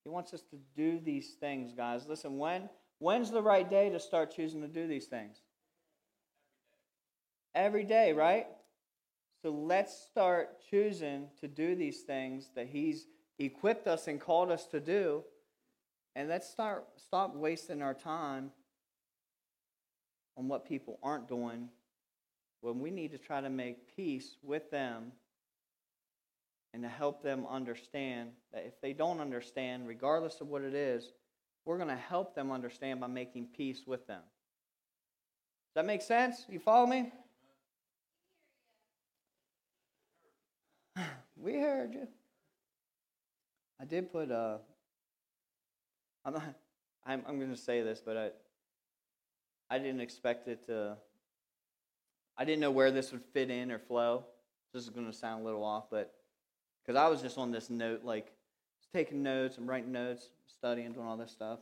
[0.05, 2.07] He wants us to do these things, guys.
[2.07, 5.39] Listen, when when's the right day to start choosing to do these things?
[7.55, 8.47] Every day, right?
[9.43, 13.07] So let's start choosing to do these things that He's
[13.39, 15.25] equipped us and called us to do.
[16.17, 18.51] And let's start stop wasting our time
[20.37, 21.69] on what people aren't doing
[22.61, 25.13] when we need to try to make peace with them
[26.73, 31.13] and to help them understand that if they don't understand, regardless of what it is,
[31.65, 34.23] we're going to help them understand by making peace with them.
[35.75, 36.47] Does that make sense?
[36.49, 37.13] You follow me?
[41.37, 42.09] We heard you.
[43.81, 44.59] I did put uh
[46.25, 46.55] I'm not
[47.07, 48.31] I'm I'm gonna say this, but I
[49.71, 50.97] I didn't expect it to
[52.37, 54.25] I didn't know where this would fit in or flow.
[54.73, 56.15] This is gonna sound a little off, but
[56.85, 58.33] because I was just on this note, like
[58.93, 61.59] taking notes and writing notes, studying, doing all this stuff.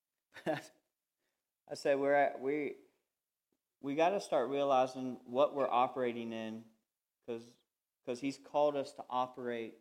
[0.46, 2.74] I said we're at, we
[3.80, 6.62] we got to start realizing what we're operating in,
[7.26, 7.42] because
[8.04, 9.74] because He's called us to operate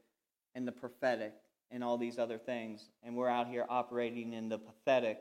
[0.55, 1.33] in the prophetic
[1.71, 5.19] and all these other things, and we're out here operating in the pathetic,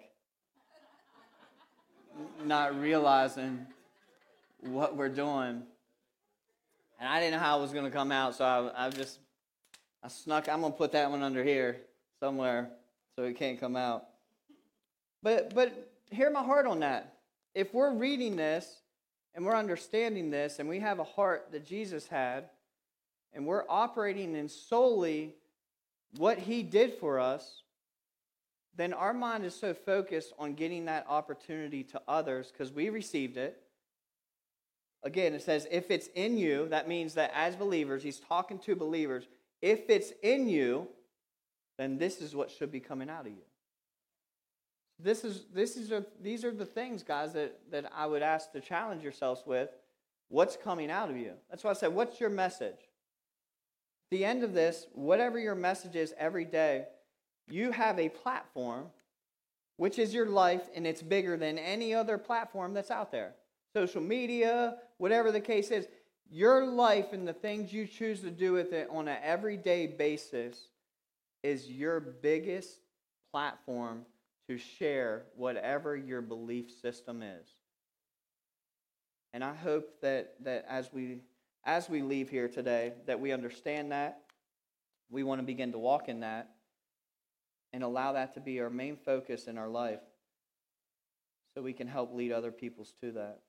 [2.44, 3.66] not realizing
[4.60, 5.62] what we're doing.
[7.00, 9.18] And I didn't know how it was going to come out, so I, I just
[10.04, 10.50] I snuck.
[10.50, 11.78] I'm gonna put that one under here
[12.20, 12.68] somewhere
[13.16, 14.04] so it can't come out.
[15.22, 17.14] But but hear my heart on that.
[17.54, 18.82] If we're reading this
[19.34, 22.50] and we're understanding this and we have a heart that Jesus had,
[23.32, 25.34] and we're operating in solely
[26.16, 27.62] what He did for us,
[28.76, 33.36] then our mind is so focused on getting that opportunity to others because we received
[33.36, 33.60] it.
[35.02, 38.74] Again, it says, if it's in you, that means that as believers, He's talking to
[38.74, 39.26] believers
[39.64, 40.88] if it's in you,
[41.78, 43.44] then this is what should be coming out of you.
[44.98, 48.52] This is, this is a, these are the things, guys, that, that I would ask
[48.52, 49.70] to challenge yourselves with.
[50.28, 51.32] What's coming out of you?
[51.48, 52.83] That's why I said, what's your message?
[54.10, 56.86] The end of this, whatever your message is every day,
[57.48, 58.86] you have a platform,
[59.76, 63.34] which is your life, and it's bigger than any other platform that's out there.
[63.74, 65.86] Social media, whatever the case is.
[66.30, 70.68] Your life and the things you choose to do with it on an everyday basis
[71.42, 72.80] is your biggest
[73.30, 74.06] platform
[74.48, 77.46] to share whatever your belief system is.
[79.32, 81.18] And I hope that, that as we
[81.64, 84.20] as we leave here today, that we understand that.
[85.10, 86.50] We want to begin to walk in that
[87.72, 90.00] and allow that to be our main focus in our life
[91.54, 93.40] so we can help lead other peoples to that.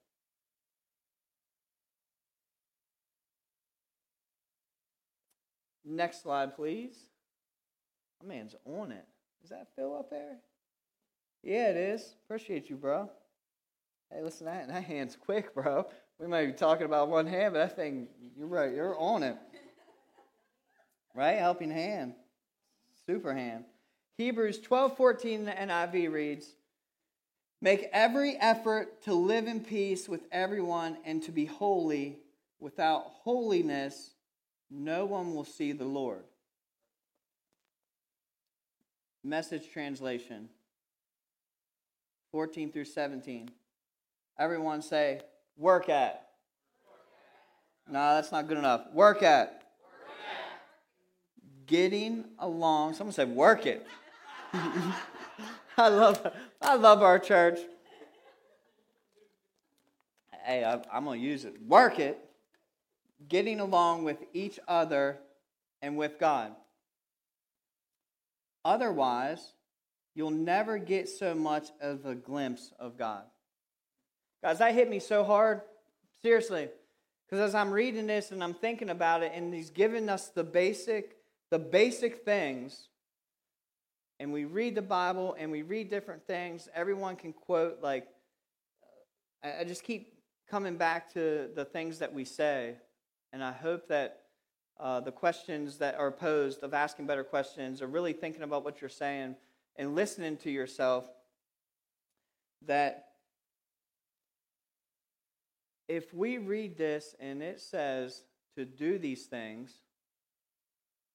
[5.83, 6.97] Next slide, please.
[8.21, 9.05] My man's on it.
[9.43, 10.37] Is that Phil up there?
[11.43, 12.15] Yeah, it is.
[12.25, 13.11] Appreciate you, bro.
[14.11, 15.85] Hey, listen, that, that hand's quick, bro.
[16.19, 18.07] We might be talking about one hand, but that thing,
[18.37, 19.37] you're right, you're on it.
[21.13, 21.37] right?
[21.37, 22.13] Helping hand.
[23.05, 23.65] Super hand.
[24.17, 26.47] Hebrews 12 14 the NIV reads,
[27.61, 32.19] Make every effort to live in peace with everyone and to be holy.
[32.59, 34.11] Without holiness,
[34.71, 36.23] no one will see the Lord.
[39.23, 40.49] Message translation
[42.31, 43.49] 14 through 17.
[44.37, 45.21] Everyone say,
[45.57, 46.27] work at.
[47.87, 48.91] No, that's not good enough.
[48.93, 49.47] Work at.
[49.51, 49.61] Work
[50.19, 51.67] at.
[51.67, 52.93] Getting along.
[52.93, 53.85] Someone said, work it.
[54.53, 56.31] I love,
[56.61, 57.59] I love our church.
[60.43, 61.61] Hey, I, I'm going to use it.
[61.61, 62.19] Work it
[63.27, 65.19] getting along with each other
[65.81, 66.53] and with God.
[68.63, 69.53] Otherwise,
[70.13, 73.23] you'll never get so much of a glimpse of God.
[74.45, 75.61] Guys, that hit me so hard.
[76.21, 76.69] Seriously.
[77.25, 80.43] Because as I'm reading this and I'm thinking about it, and he's giving us the
[80.43, 81.17] basic,
[81.49, 82.89] the basic things,
[84.19, 88.07] and we read the Bible and we read different things, everyone can quote, like,
[89.43, 90.13] I just keep
[90.47, 92.75] coming back to the things that we say.
[93.33, 94.25] And I hope that
[94.79, 98.79] uh, the questions that are posed of asking better questions or really thinking about what
[98.79, 99.37] you're saying
[99.75, 101.09] and listening to yourself
[102.67, 103.04] that
[105.87, 108.23] if we read this and it says
[108.55, 109.73] to do these things,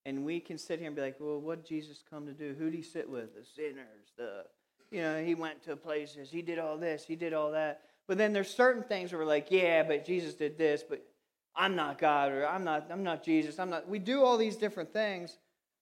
[0.07, 2.55] and we can sit here and be like, well, what Jesus come to do?
[2.59, 3.35] Who did he sit with?
[3.35, 4.45] The sinners, the
[4.91, 7.83] you know, he went to places, he did all this, he did all that.
[8.09, 11.05] But then there's certain things where we're like, yeah, but Jesus did this, but
[11.55, 13.59] I'm not God or I'm not I'm not Jesus.
[13.59, 15.39] I'm not we do all these different things.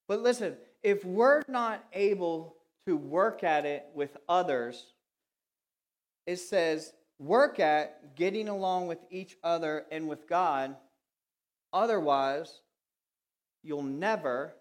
[0.06, 4.92] But listen, if we're not able to work at it with others,
[6.26, 10.76] it says work at getting along with each other and with God.
[11.72, 12.60] Otherwise,
[13.62, 14.54] you'll never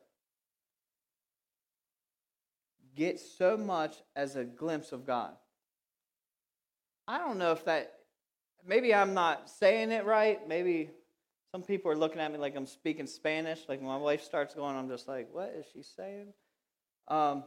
[2.96, 5.34] get so much as a glimpse of God.
[7.08, 7.94] I don't know if that,
[8.66, 10.46] maybe I'm not saying it right.
[10.48, 10.90] Maybe
[11.52, 13.62] some people are looking at me like I'm speaking Spanish.
[13.70, 16.34] Like my wife starts going, I'm just like, what is she saying?
[17.08, 17.44] Um,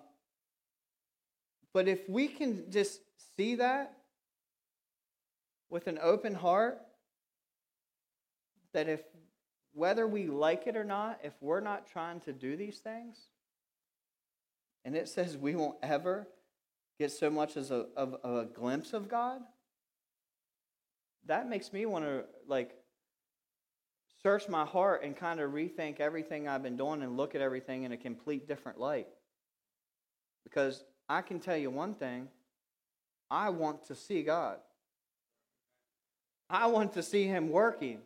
[1.74, 3.00] but if we can just
[3.36, 3.99] see that
[5.70, 6.80] with an open heart,
[8.72, 9.00] that if
[9.72, 13.16] whether we like it or not, if we're not trying to do these things,
[14.84, 16.26] and it says we won't ever
[16.98, 19.40] get so much as a, of, of a glimpse of God,
[21.26, 22.72] that makes me want to like
[24.22, 27.84] search my heart and kind of rethink everything I've been doing and look at everything
[27.84, 29.06] in a complete different light.
[30.44, 32.28] Because I can tell you one thing
[33.30, 34.58] I want to see God.
[36.50, 38.00] I want to see Him working.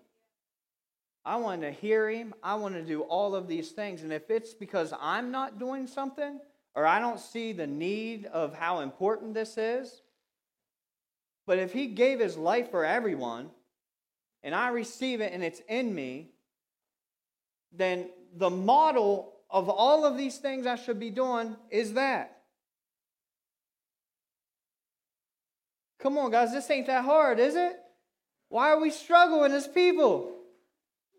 [1.24, 2.34] I want to hear Him.
[2.42, 4.02] I want to do all of these things.
[4.02, 6.38] And if it's because I'm not doing something,
[6.74, 10.02] or I don't see the need of how important this is.
[11.46, 13.50] But if He gave His life for everyone,
[14.42, 16.28] and I receive it and it's in me,
[17.72, 22.42] then the model of all of these things I should be doing is that.
[25.98, 27.76] Come on, guys, this ain't that hard, is it?
[28.54, 30.32] Why are we struggling as people?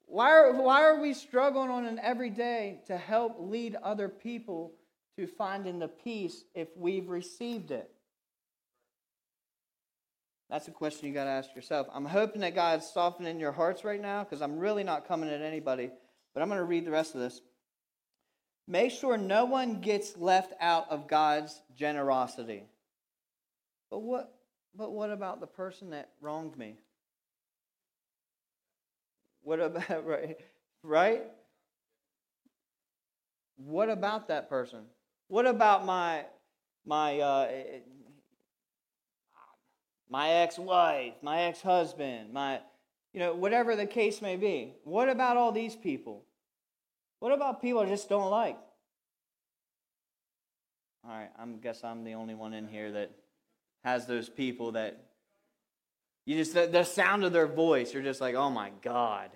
[0.06, 4.72] Why are, why are we struggling on an everyday to help lead other people
[5.18, 7.92] to finding the peace if we've received it?
[10.50, 11.88] That's a question you got to ask yourself.
[11.94, 15.42] I'm hoping that God's softening your hearts right now because I'm really not coming at
[15.42, 15.92] anybody,
[16.34, 17.42] but I'm going to read the rest of this.
[18.66, 22.64] Make sure no one gets left out of God's generosity.
[23.92, 24.32] But what
[24.74, 26.78] but what about the person that wronged me?
[29.46, 30.38] What about right?
[30.84, 31.24] Right?
[33.58, 34.82] What about that person?
[35.28, 36.26] What about my
[36.86, 37.52] my uh,
[40.10, 42.60] my ex-wife, my ex-husband, my
[43.14, 44.74] you know whatever the case may be?
[44.84, 46.26] What about all these people?
[47.20, 48.58] What about people I just don't like?
[51.08, 53.12] All right, I guess I'm the only one in here that
[53.84, 55.05] has those people that
[56.26, 59.30] you just the, the sound of their voice, you're just like, oh my god.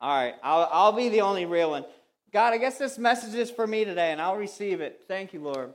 [0.00, 1.84] All right, I'll, I'll be the only real one.
[2.30, 5.04] God, I guess this message is for me today, and I'll receive it.
[5.08, 5.72] Thank you, Lord.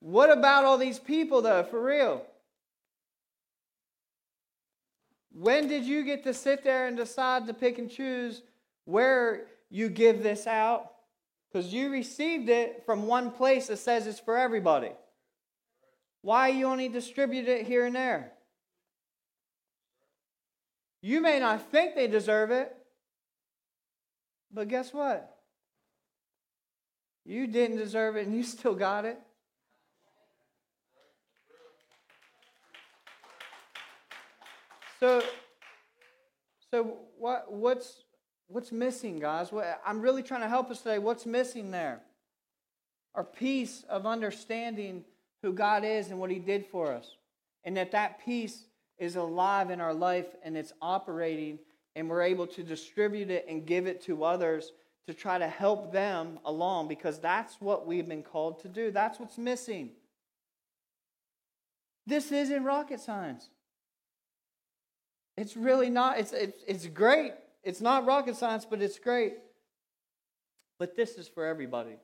[0.00, 2.24] What about all these people, though, for real?
[5.32, 8.42] When did you get to sit there and decide to pick and choose
[8.84, 10.92] where you give this out?
[11.50, 14.92] Because you received it from one place that says it's for everybody.
[16.26, 18.32] Why you only distribute it here and there?
[21.00, 22.76] You may not think they deserve it,
[24.52, 25.36] but guess what?
[27.24, 29.20] You didn't deserve it and you still got it.
[34.98, 35.22] So,
[36.72, 38.02] so what, what's,
[38.48, 39.52] what's missing, guys?
[39.52, 40.98] What, I'm really trying to help us today.
[40.98, 42.00] What's missing there?
[43.14, 45.04] Our peace of understanding
[45.42, 47.16] who God is and what He did for us.
[47.64, 48.64] And that that peace
[48.98, 51.58] is alive in our life and it's operating,
[51.94, 54.72] and we're able to distribute it and give it to others
[55.06, 58.90] to try to help them along because that's what we've been called to do.
[58.90, 59.90] That's what's missing.
[62.06, 63.48] This isn't rocket science.
[65.36, 66.18] It's really not.
[66.18, 67.32] It's, it's, it's great.
[67.62, 69.34] It's not rocket science, but it's great.
[70.78, 71.96] But this is for everybody.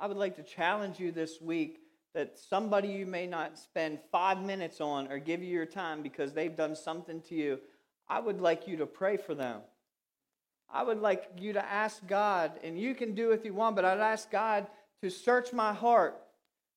[0.00, 1.82] I would like to challenge you this week
[2.14, 6.32] that somebody you may not spend five minutes on or give you your time because
[6.32, 7.60] they've done something to you,
[8.08, 9.60] I would like you to pray for them.
[10.72, 13.84] I would like you to ask God, and you can do if you want, but
[13.84, 14.66] I'd ask God
[15.02, 16.16] to search my heart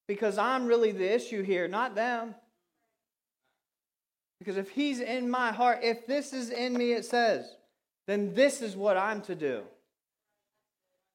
[0.06, 2.36] because I'm really the issue here, not them.
[4.40, 7.56] Because if He's in my heart, if this is in me, it says,
[8.06, 9.64] then this is what I'm to do.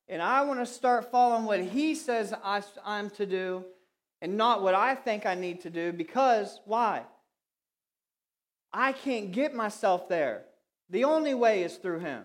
[0.09, 2.32] And I want to start following what He says
[2.84, 3.64] I'm to do
[4.20, 7.02] and not what I think I need to do because why?
[8.72, 10.42] I can't get myself there.
[10.90, 12.24] The only way is through Him.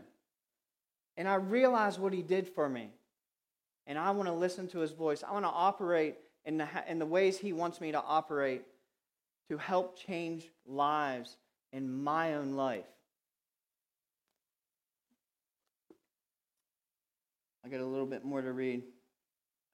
[1.17, 2.89] And I realize what he did for me.
[3.85, 5.23] and I want to listen to his voice.
[5.27, 6.15] I want to operate
[6.45, 8.63] in the, in the ways he wants me to operate
[9.49, 11.37] to help change lives
[11.73, 12.85] in my own life.
[17.65, 18.83] I got a little bit more to read.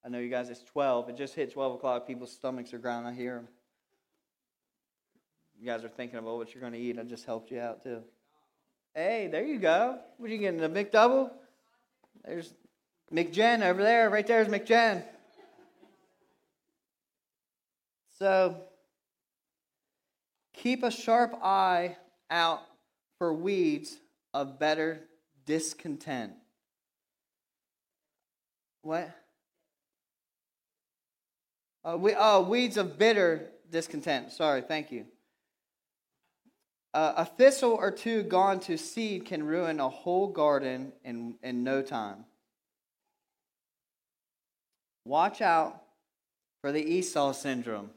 [0.06, 1.10] I know you guys, it's 12.
[1.10, 2.08] It just hit 12 o'clock.
[2.08, 3.06] People's stomachs are growling.
[3.06, 3.48] I hear them.
[5.60, 6.98] You guys are thinking about oh, what you're going to eat.
[6.98, 8.02] I just helped you out, too.
[8.94, 10.00] Hey, there you go.
[10.18, 11.32] What are you getting, a McDouble?
[12.24, 12.54] There's
[13.14, 14.10] McJen over there.
[14.10, 15.04] Right there's McJen.
[18.18, 18.62] So,
[20.54, 21.98] keep a sharp eye
[22.30, 22.62] out
[23.18, 23.98] for weeds
[24.34, 25.02] of better
[25.46, 26.34] discontent.
[28.90, 29.12] What?
[31.86, 34.32] Uh, we, oh, weeds of bitter discontent.
[34.32, 35.06] Sorry, thank you.
[36.92, 41.64] Uh, a thistle or two gone to seed can ruin a whole garden in, in
[41.64, 42.26] no time.
[45.06, 45.84] Watch out
[46.62, 47.92] for the Esau syndrome.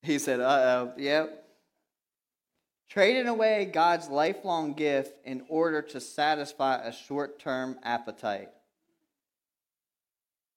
[0.00, 1.44] He said, uh oh, yep.
[2.88, 8.48] Trading away God's lifelong gift in order to satisfy a short term appetite.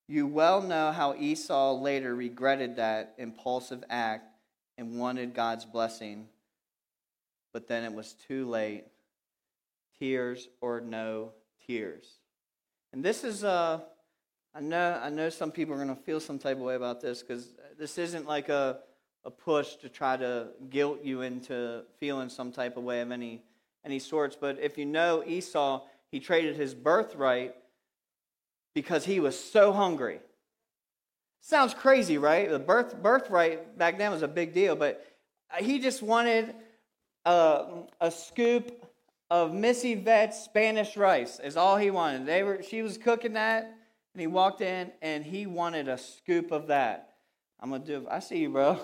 [0.07, 4.27] You well know how Esau later regretted that impulsive act
[4.77, 6.27] and wanted God's blessing,
[7.53, 8.85] but then it was too late.
[9.99, 11.31] Tears or no
[11.65, 12.17] tears.
[12.91, 13.79] And this is, uh,
[14.53, 16.99] I know, I know some people are going to feel some type of way about
[16.99, 18.79] this because this isn't like a,
[19.23, 23.43] a push to try to guilt you into feeling some type of way of any,
[23.85, 24.35] any sorts.
[24.35, 27.55] But if you know Esau, he traded his birthright
[28.73, 30.19] because he was so hungry.
[31.41, 32.49] Sounds crazy, right?
[32.49, 35.05] The birth, birthright back then was a big deal, but
[35.59, 36.53] he just wanted
[37.25, 38.85] a, a scoop
[39.29, 42.25] of Missy Vet's Spanish rice, is all he wanted.
[42.25, 43.63] They were, she was cooking that,
[44.13, 47.15] and he walked in and he wanted a scoop of that.
[47.59, 48.79] I'm to do I see you, bro.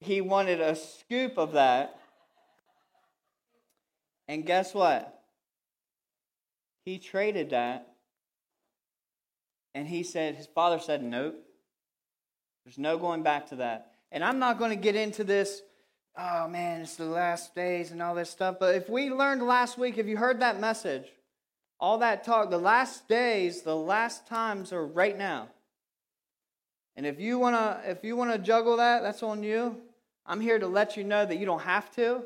[0.00, 1.98] He wanted a scoop of that.
[4.26, 5.22] And guess what?
[6.84, 7.89] He traded that
[9.74, 11.36] and he said, his father said, Nope.
[12.64, 13.92] There's no going back to that.
[14.12, 15.62] And I'm not going to get into this,
[16.16, 18.56] oh man, it's the last days and all this stuff.
[18.60, 21.06] But if we learned last week, if you heard that message,
[21.78, 25.48] all that talk, the last days, the last times are right now.
[26.96, 29.76] And if you want to if you want to juggle that, that's on you.
[30.26, 32.22] I'm here to let you know that you don't have to.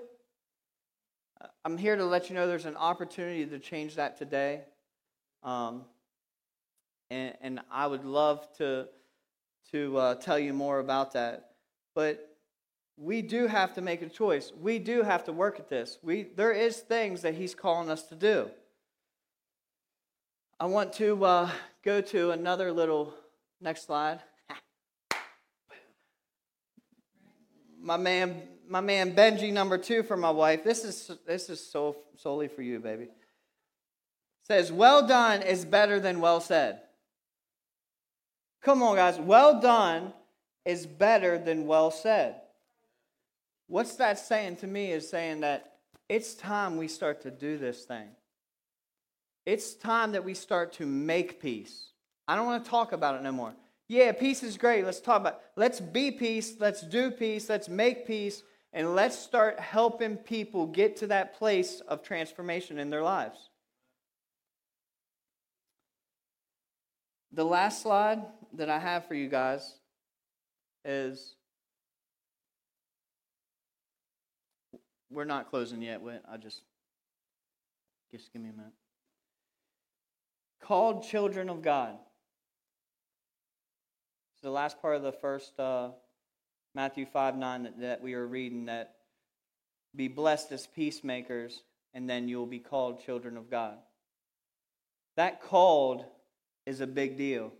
[1.64, 4.62] I'm here to let you know there's an opportunity to change that today.
[5.42, 5.84] Um,
[7.10, 8.88] and, and I would love to,
[9.72, 11.50] to uh, tell you more about that.
[11.94, 12.34] But
[12.96, 14.52] we do have to make a choice.
[14.60, 15.98] We do have to work at this.
[16.02, 18.50] We, there is things that he's calling us to do.
[20.58, 21.50] I want to uh,
[21.84, 23.12] go to another little,
[23.60, 24.20] next slide.
[27.80, 30.62] my man, my man Benji number two for my wife.
[30.62, 33.08] This is this is so solely for you, baby.
[34.44, 36.80] Says, "Well done is better than well said."
[38.64, 39.18] Come on, guys.
[39.18, 40.14] Well done
[40.64, 42.36] is better than well said.
[43.66, 45.74] What's that saying to me is saying that
[46.08, 48.08] it's time we start to do this thing.
[49.44, 51.92] It's time that we start to make peace.
[52.26, 53.54] I don't want to talk about it no more.
[53.88, 54.86] Yeah, peace is great.
[54.86, 55.40] Let's talk about it.
[55.56, 58.42] let's be peace, let's do peace, let's make peace,
[58.72, 63.50] and let's start helping people get to that place of transformation in their lives.
[67.34, 68.22] The last slide
[68.52, 69.74] that I have for you guys
[70.84, 71.34] is
[75.10, 76.00] we're not closing yet.
[76.30, 76.62] I just
[78.12, 78.72] just give me a minute.
[80.62, 81.96] Called children of God.
[84.34, 85.88] It's the last part of the first uh,
[86.72, 88.94] Matthew 5 9 that, that we are reading that
[89.96, 91.64] be blessed as peacemakers,
[91.94, 93.78] and then you'll be called children of God.
[95.16, 96.04] That called
[96.66, 97.52] is a big deal.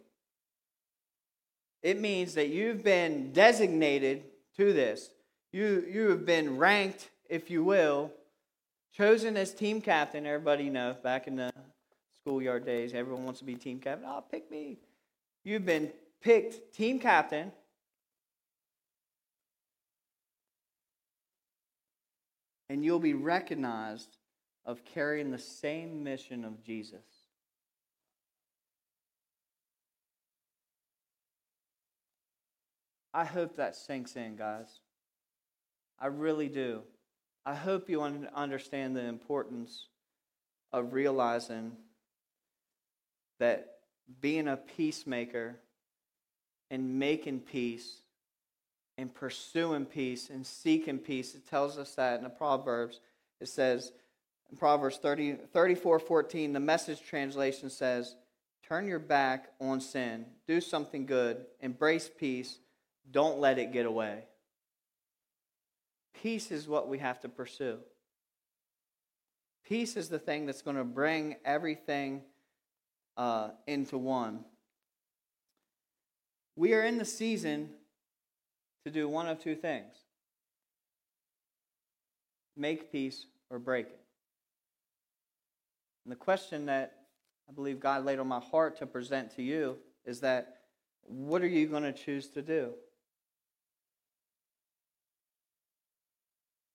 [1.83, 4.25] It means that you've been designated
[4.57, 5.11] to this.
[5.53, 8.11] You, you have been ranked, if you will,
[8.93, 10.27] chosen as team captain.
[10.27, 11.53] Everybody knows back in the
[12.21, 14.09] schoolyard days, everyone wants to be team captain.
[14.09, 14.79] Oh, pick me.
[15.45, 15.93] You've been
[16.23, 17.53] picked team captain.
[22.71, 24.17] And you'll be recognized
[24.65, 27.05] of carrying the same mission of Jesus.
[33.15, 34.67] I hope that sinks in, guys.
[36.01, 36.83] I really do.
[37.47, 39.87] I hope you understand the importance
[40.73, 41.77] of realizing
[43.39, 43.77] that
[44.21, 45.55] being a peacemaker
[46.71, 47.99] and making peace
[48.99, 51.37] and pursuing peace and seeking peace.
[51.37, 52.99] It tells us that in the Proverbs.
[53.41, 53.93] It says
[54.51, 58.17] in Proverbs 30, 34 14, the message translation says,
[58.67, 62.59] Turn your back on sin, do something good, embrace peace,
[63.11, 64.25] don't let it get away.
[66.23, 67.79] Peace is what we have to pursue.
[69.67, 72.23] Peace is the thing that's going to bring everything
[73.17, 74.45] uh, into one.
[76.57, 77.71] We are in the season
[78.85, 79.95] to do one of two things
[82.57, 84.01] make peace or break it.
[86.05, 86.99] And the question that
[87.49, 90.59] I believe God laid on my heart to present to you is that
[91.03, 92.75] what are you going to choose to do?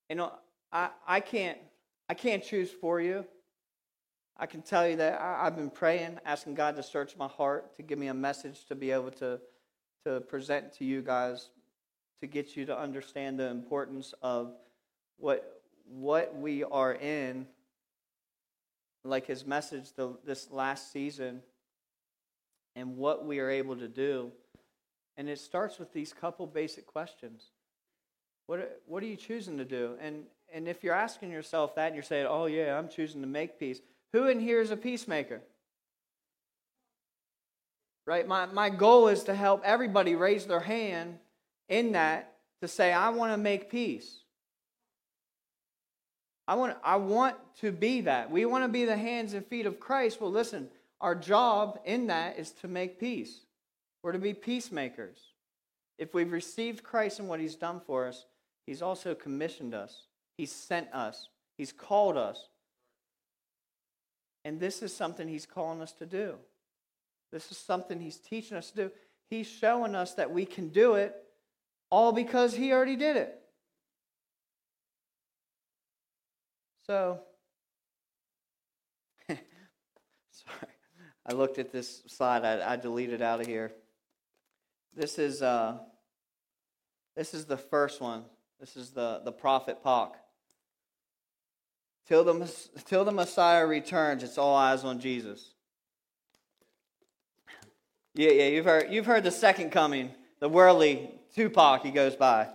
[0.09, 0.33] You know,
[0.71, 1.57] I, I can't
[2.09, 3.25] I can't choose for you.
[4.35, 7.75] I can tell you that I, I've been praying, asking God to search my heart,
[7.75, 9.39] to give me a message to be able to,
[10.05, 11.49] to present to you guys,
[12.21, 14.53] to get you to understand the importance of
[15.17, 17.45] what, what we are in,
[19.03, 21.41] like his message the, this last season,
[22.75, 24.31] and what we are able to do.
[25.17, 27.51] And it starts with these couple basic questions.
[28.49, 29.91] What, what are you choosing to do?
[30.01, 33.27] And, and if you're asking yourself that and you're saying, oh, yeah, I'm choosing to
[33.27, 33.79] make peace,
[34.11, 35.41] who in here is a peacemaker?
[38.07, 38.27] Right?
[38.27, 41.19] My, my goal is to help everybody raise their hand
[41.67, 44.21] in that to say, I want to make peace.
[46.47, 48.31] I want, I want to be that.
[48.31, 50.19] We want to be the hands and feet of Christ.
[50.19, 50.69] Well, listen,
[50.99, 53.41] our job in that is to make peace.
[54.01, 55.19] We're to be peacemakers.
[55.99, 58.25] If we've received Christ and what he's done for us,
[58.69, 60.03] he's also commissioned us.
[60.37, 61.27] He's sent us.
[61.57, 62.49] He's called us.
[64.45, 66.35] And this is something He's calling us to do.
[67.31, 68.91] This is something He's teaching us to do.
[69.31, 71.15] He's showing us that we can do it
[71.89, 73.41] all because He already did it.
[76.85, 77.21] So,
[79.27, 79.39] sorry,
[81.25, 82.45] I looked at this slide.
[82.45, 83.71] I, I deleted out of here.
[84.95, 85.79] This is uh,
[87.15, 88.25] this is the first one.
[88.59, 90.13] This is the the prophet Pak.
[92.09, 92.51] Till the,
[92.85, 95.53] till the Messiah returns, it's all eyes on Jesus.
[98.15, 102.47] Yeah, yeah, you've heard, you've heard the second coming, the worldly Tupac he goes by.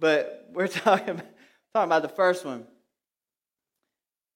[0.00, 1.22] But we're talking,
[1.72, 2.66] talking about the first one.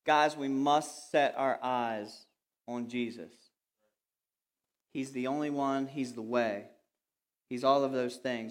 [0.07, 2.25] Guys, we must set our eyes
[2.69, 3.33] on Jesus.
[4.93, 6.67] He's the only one, He's the way.
[7.49, 8.43] He's all of those things.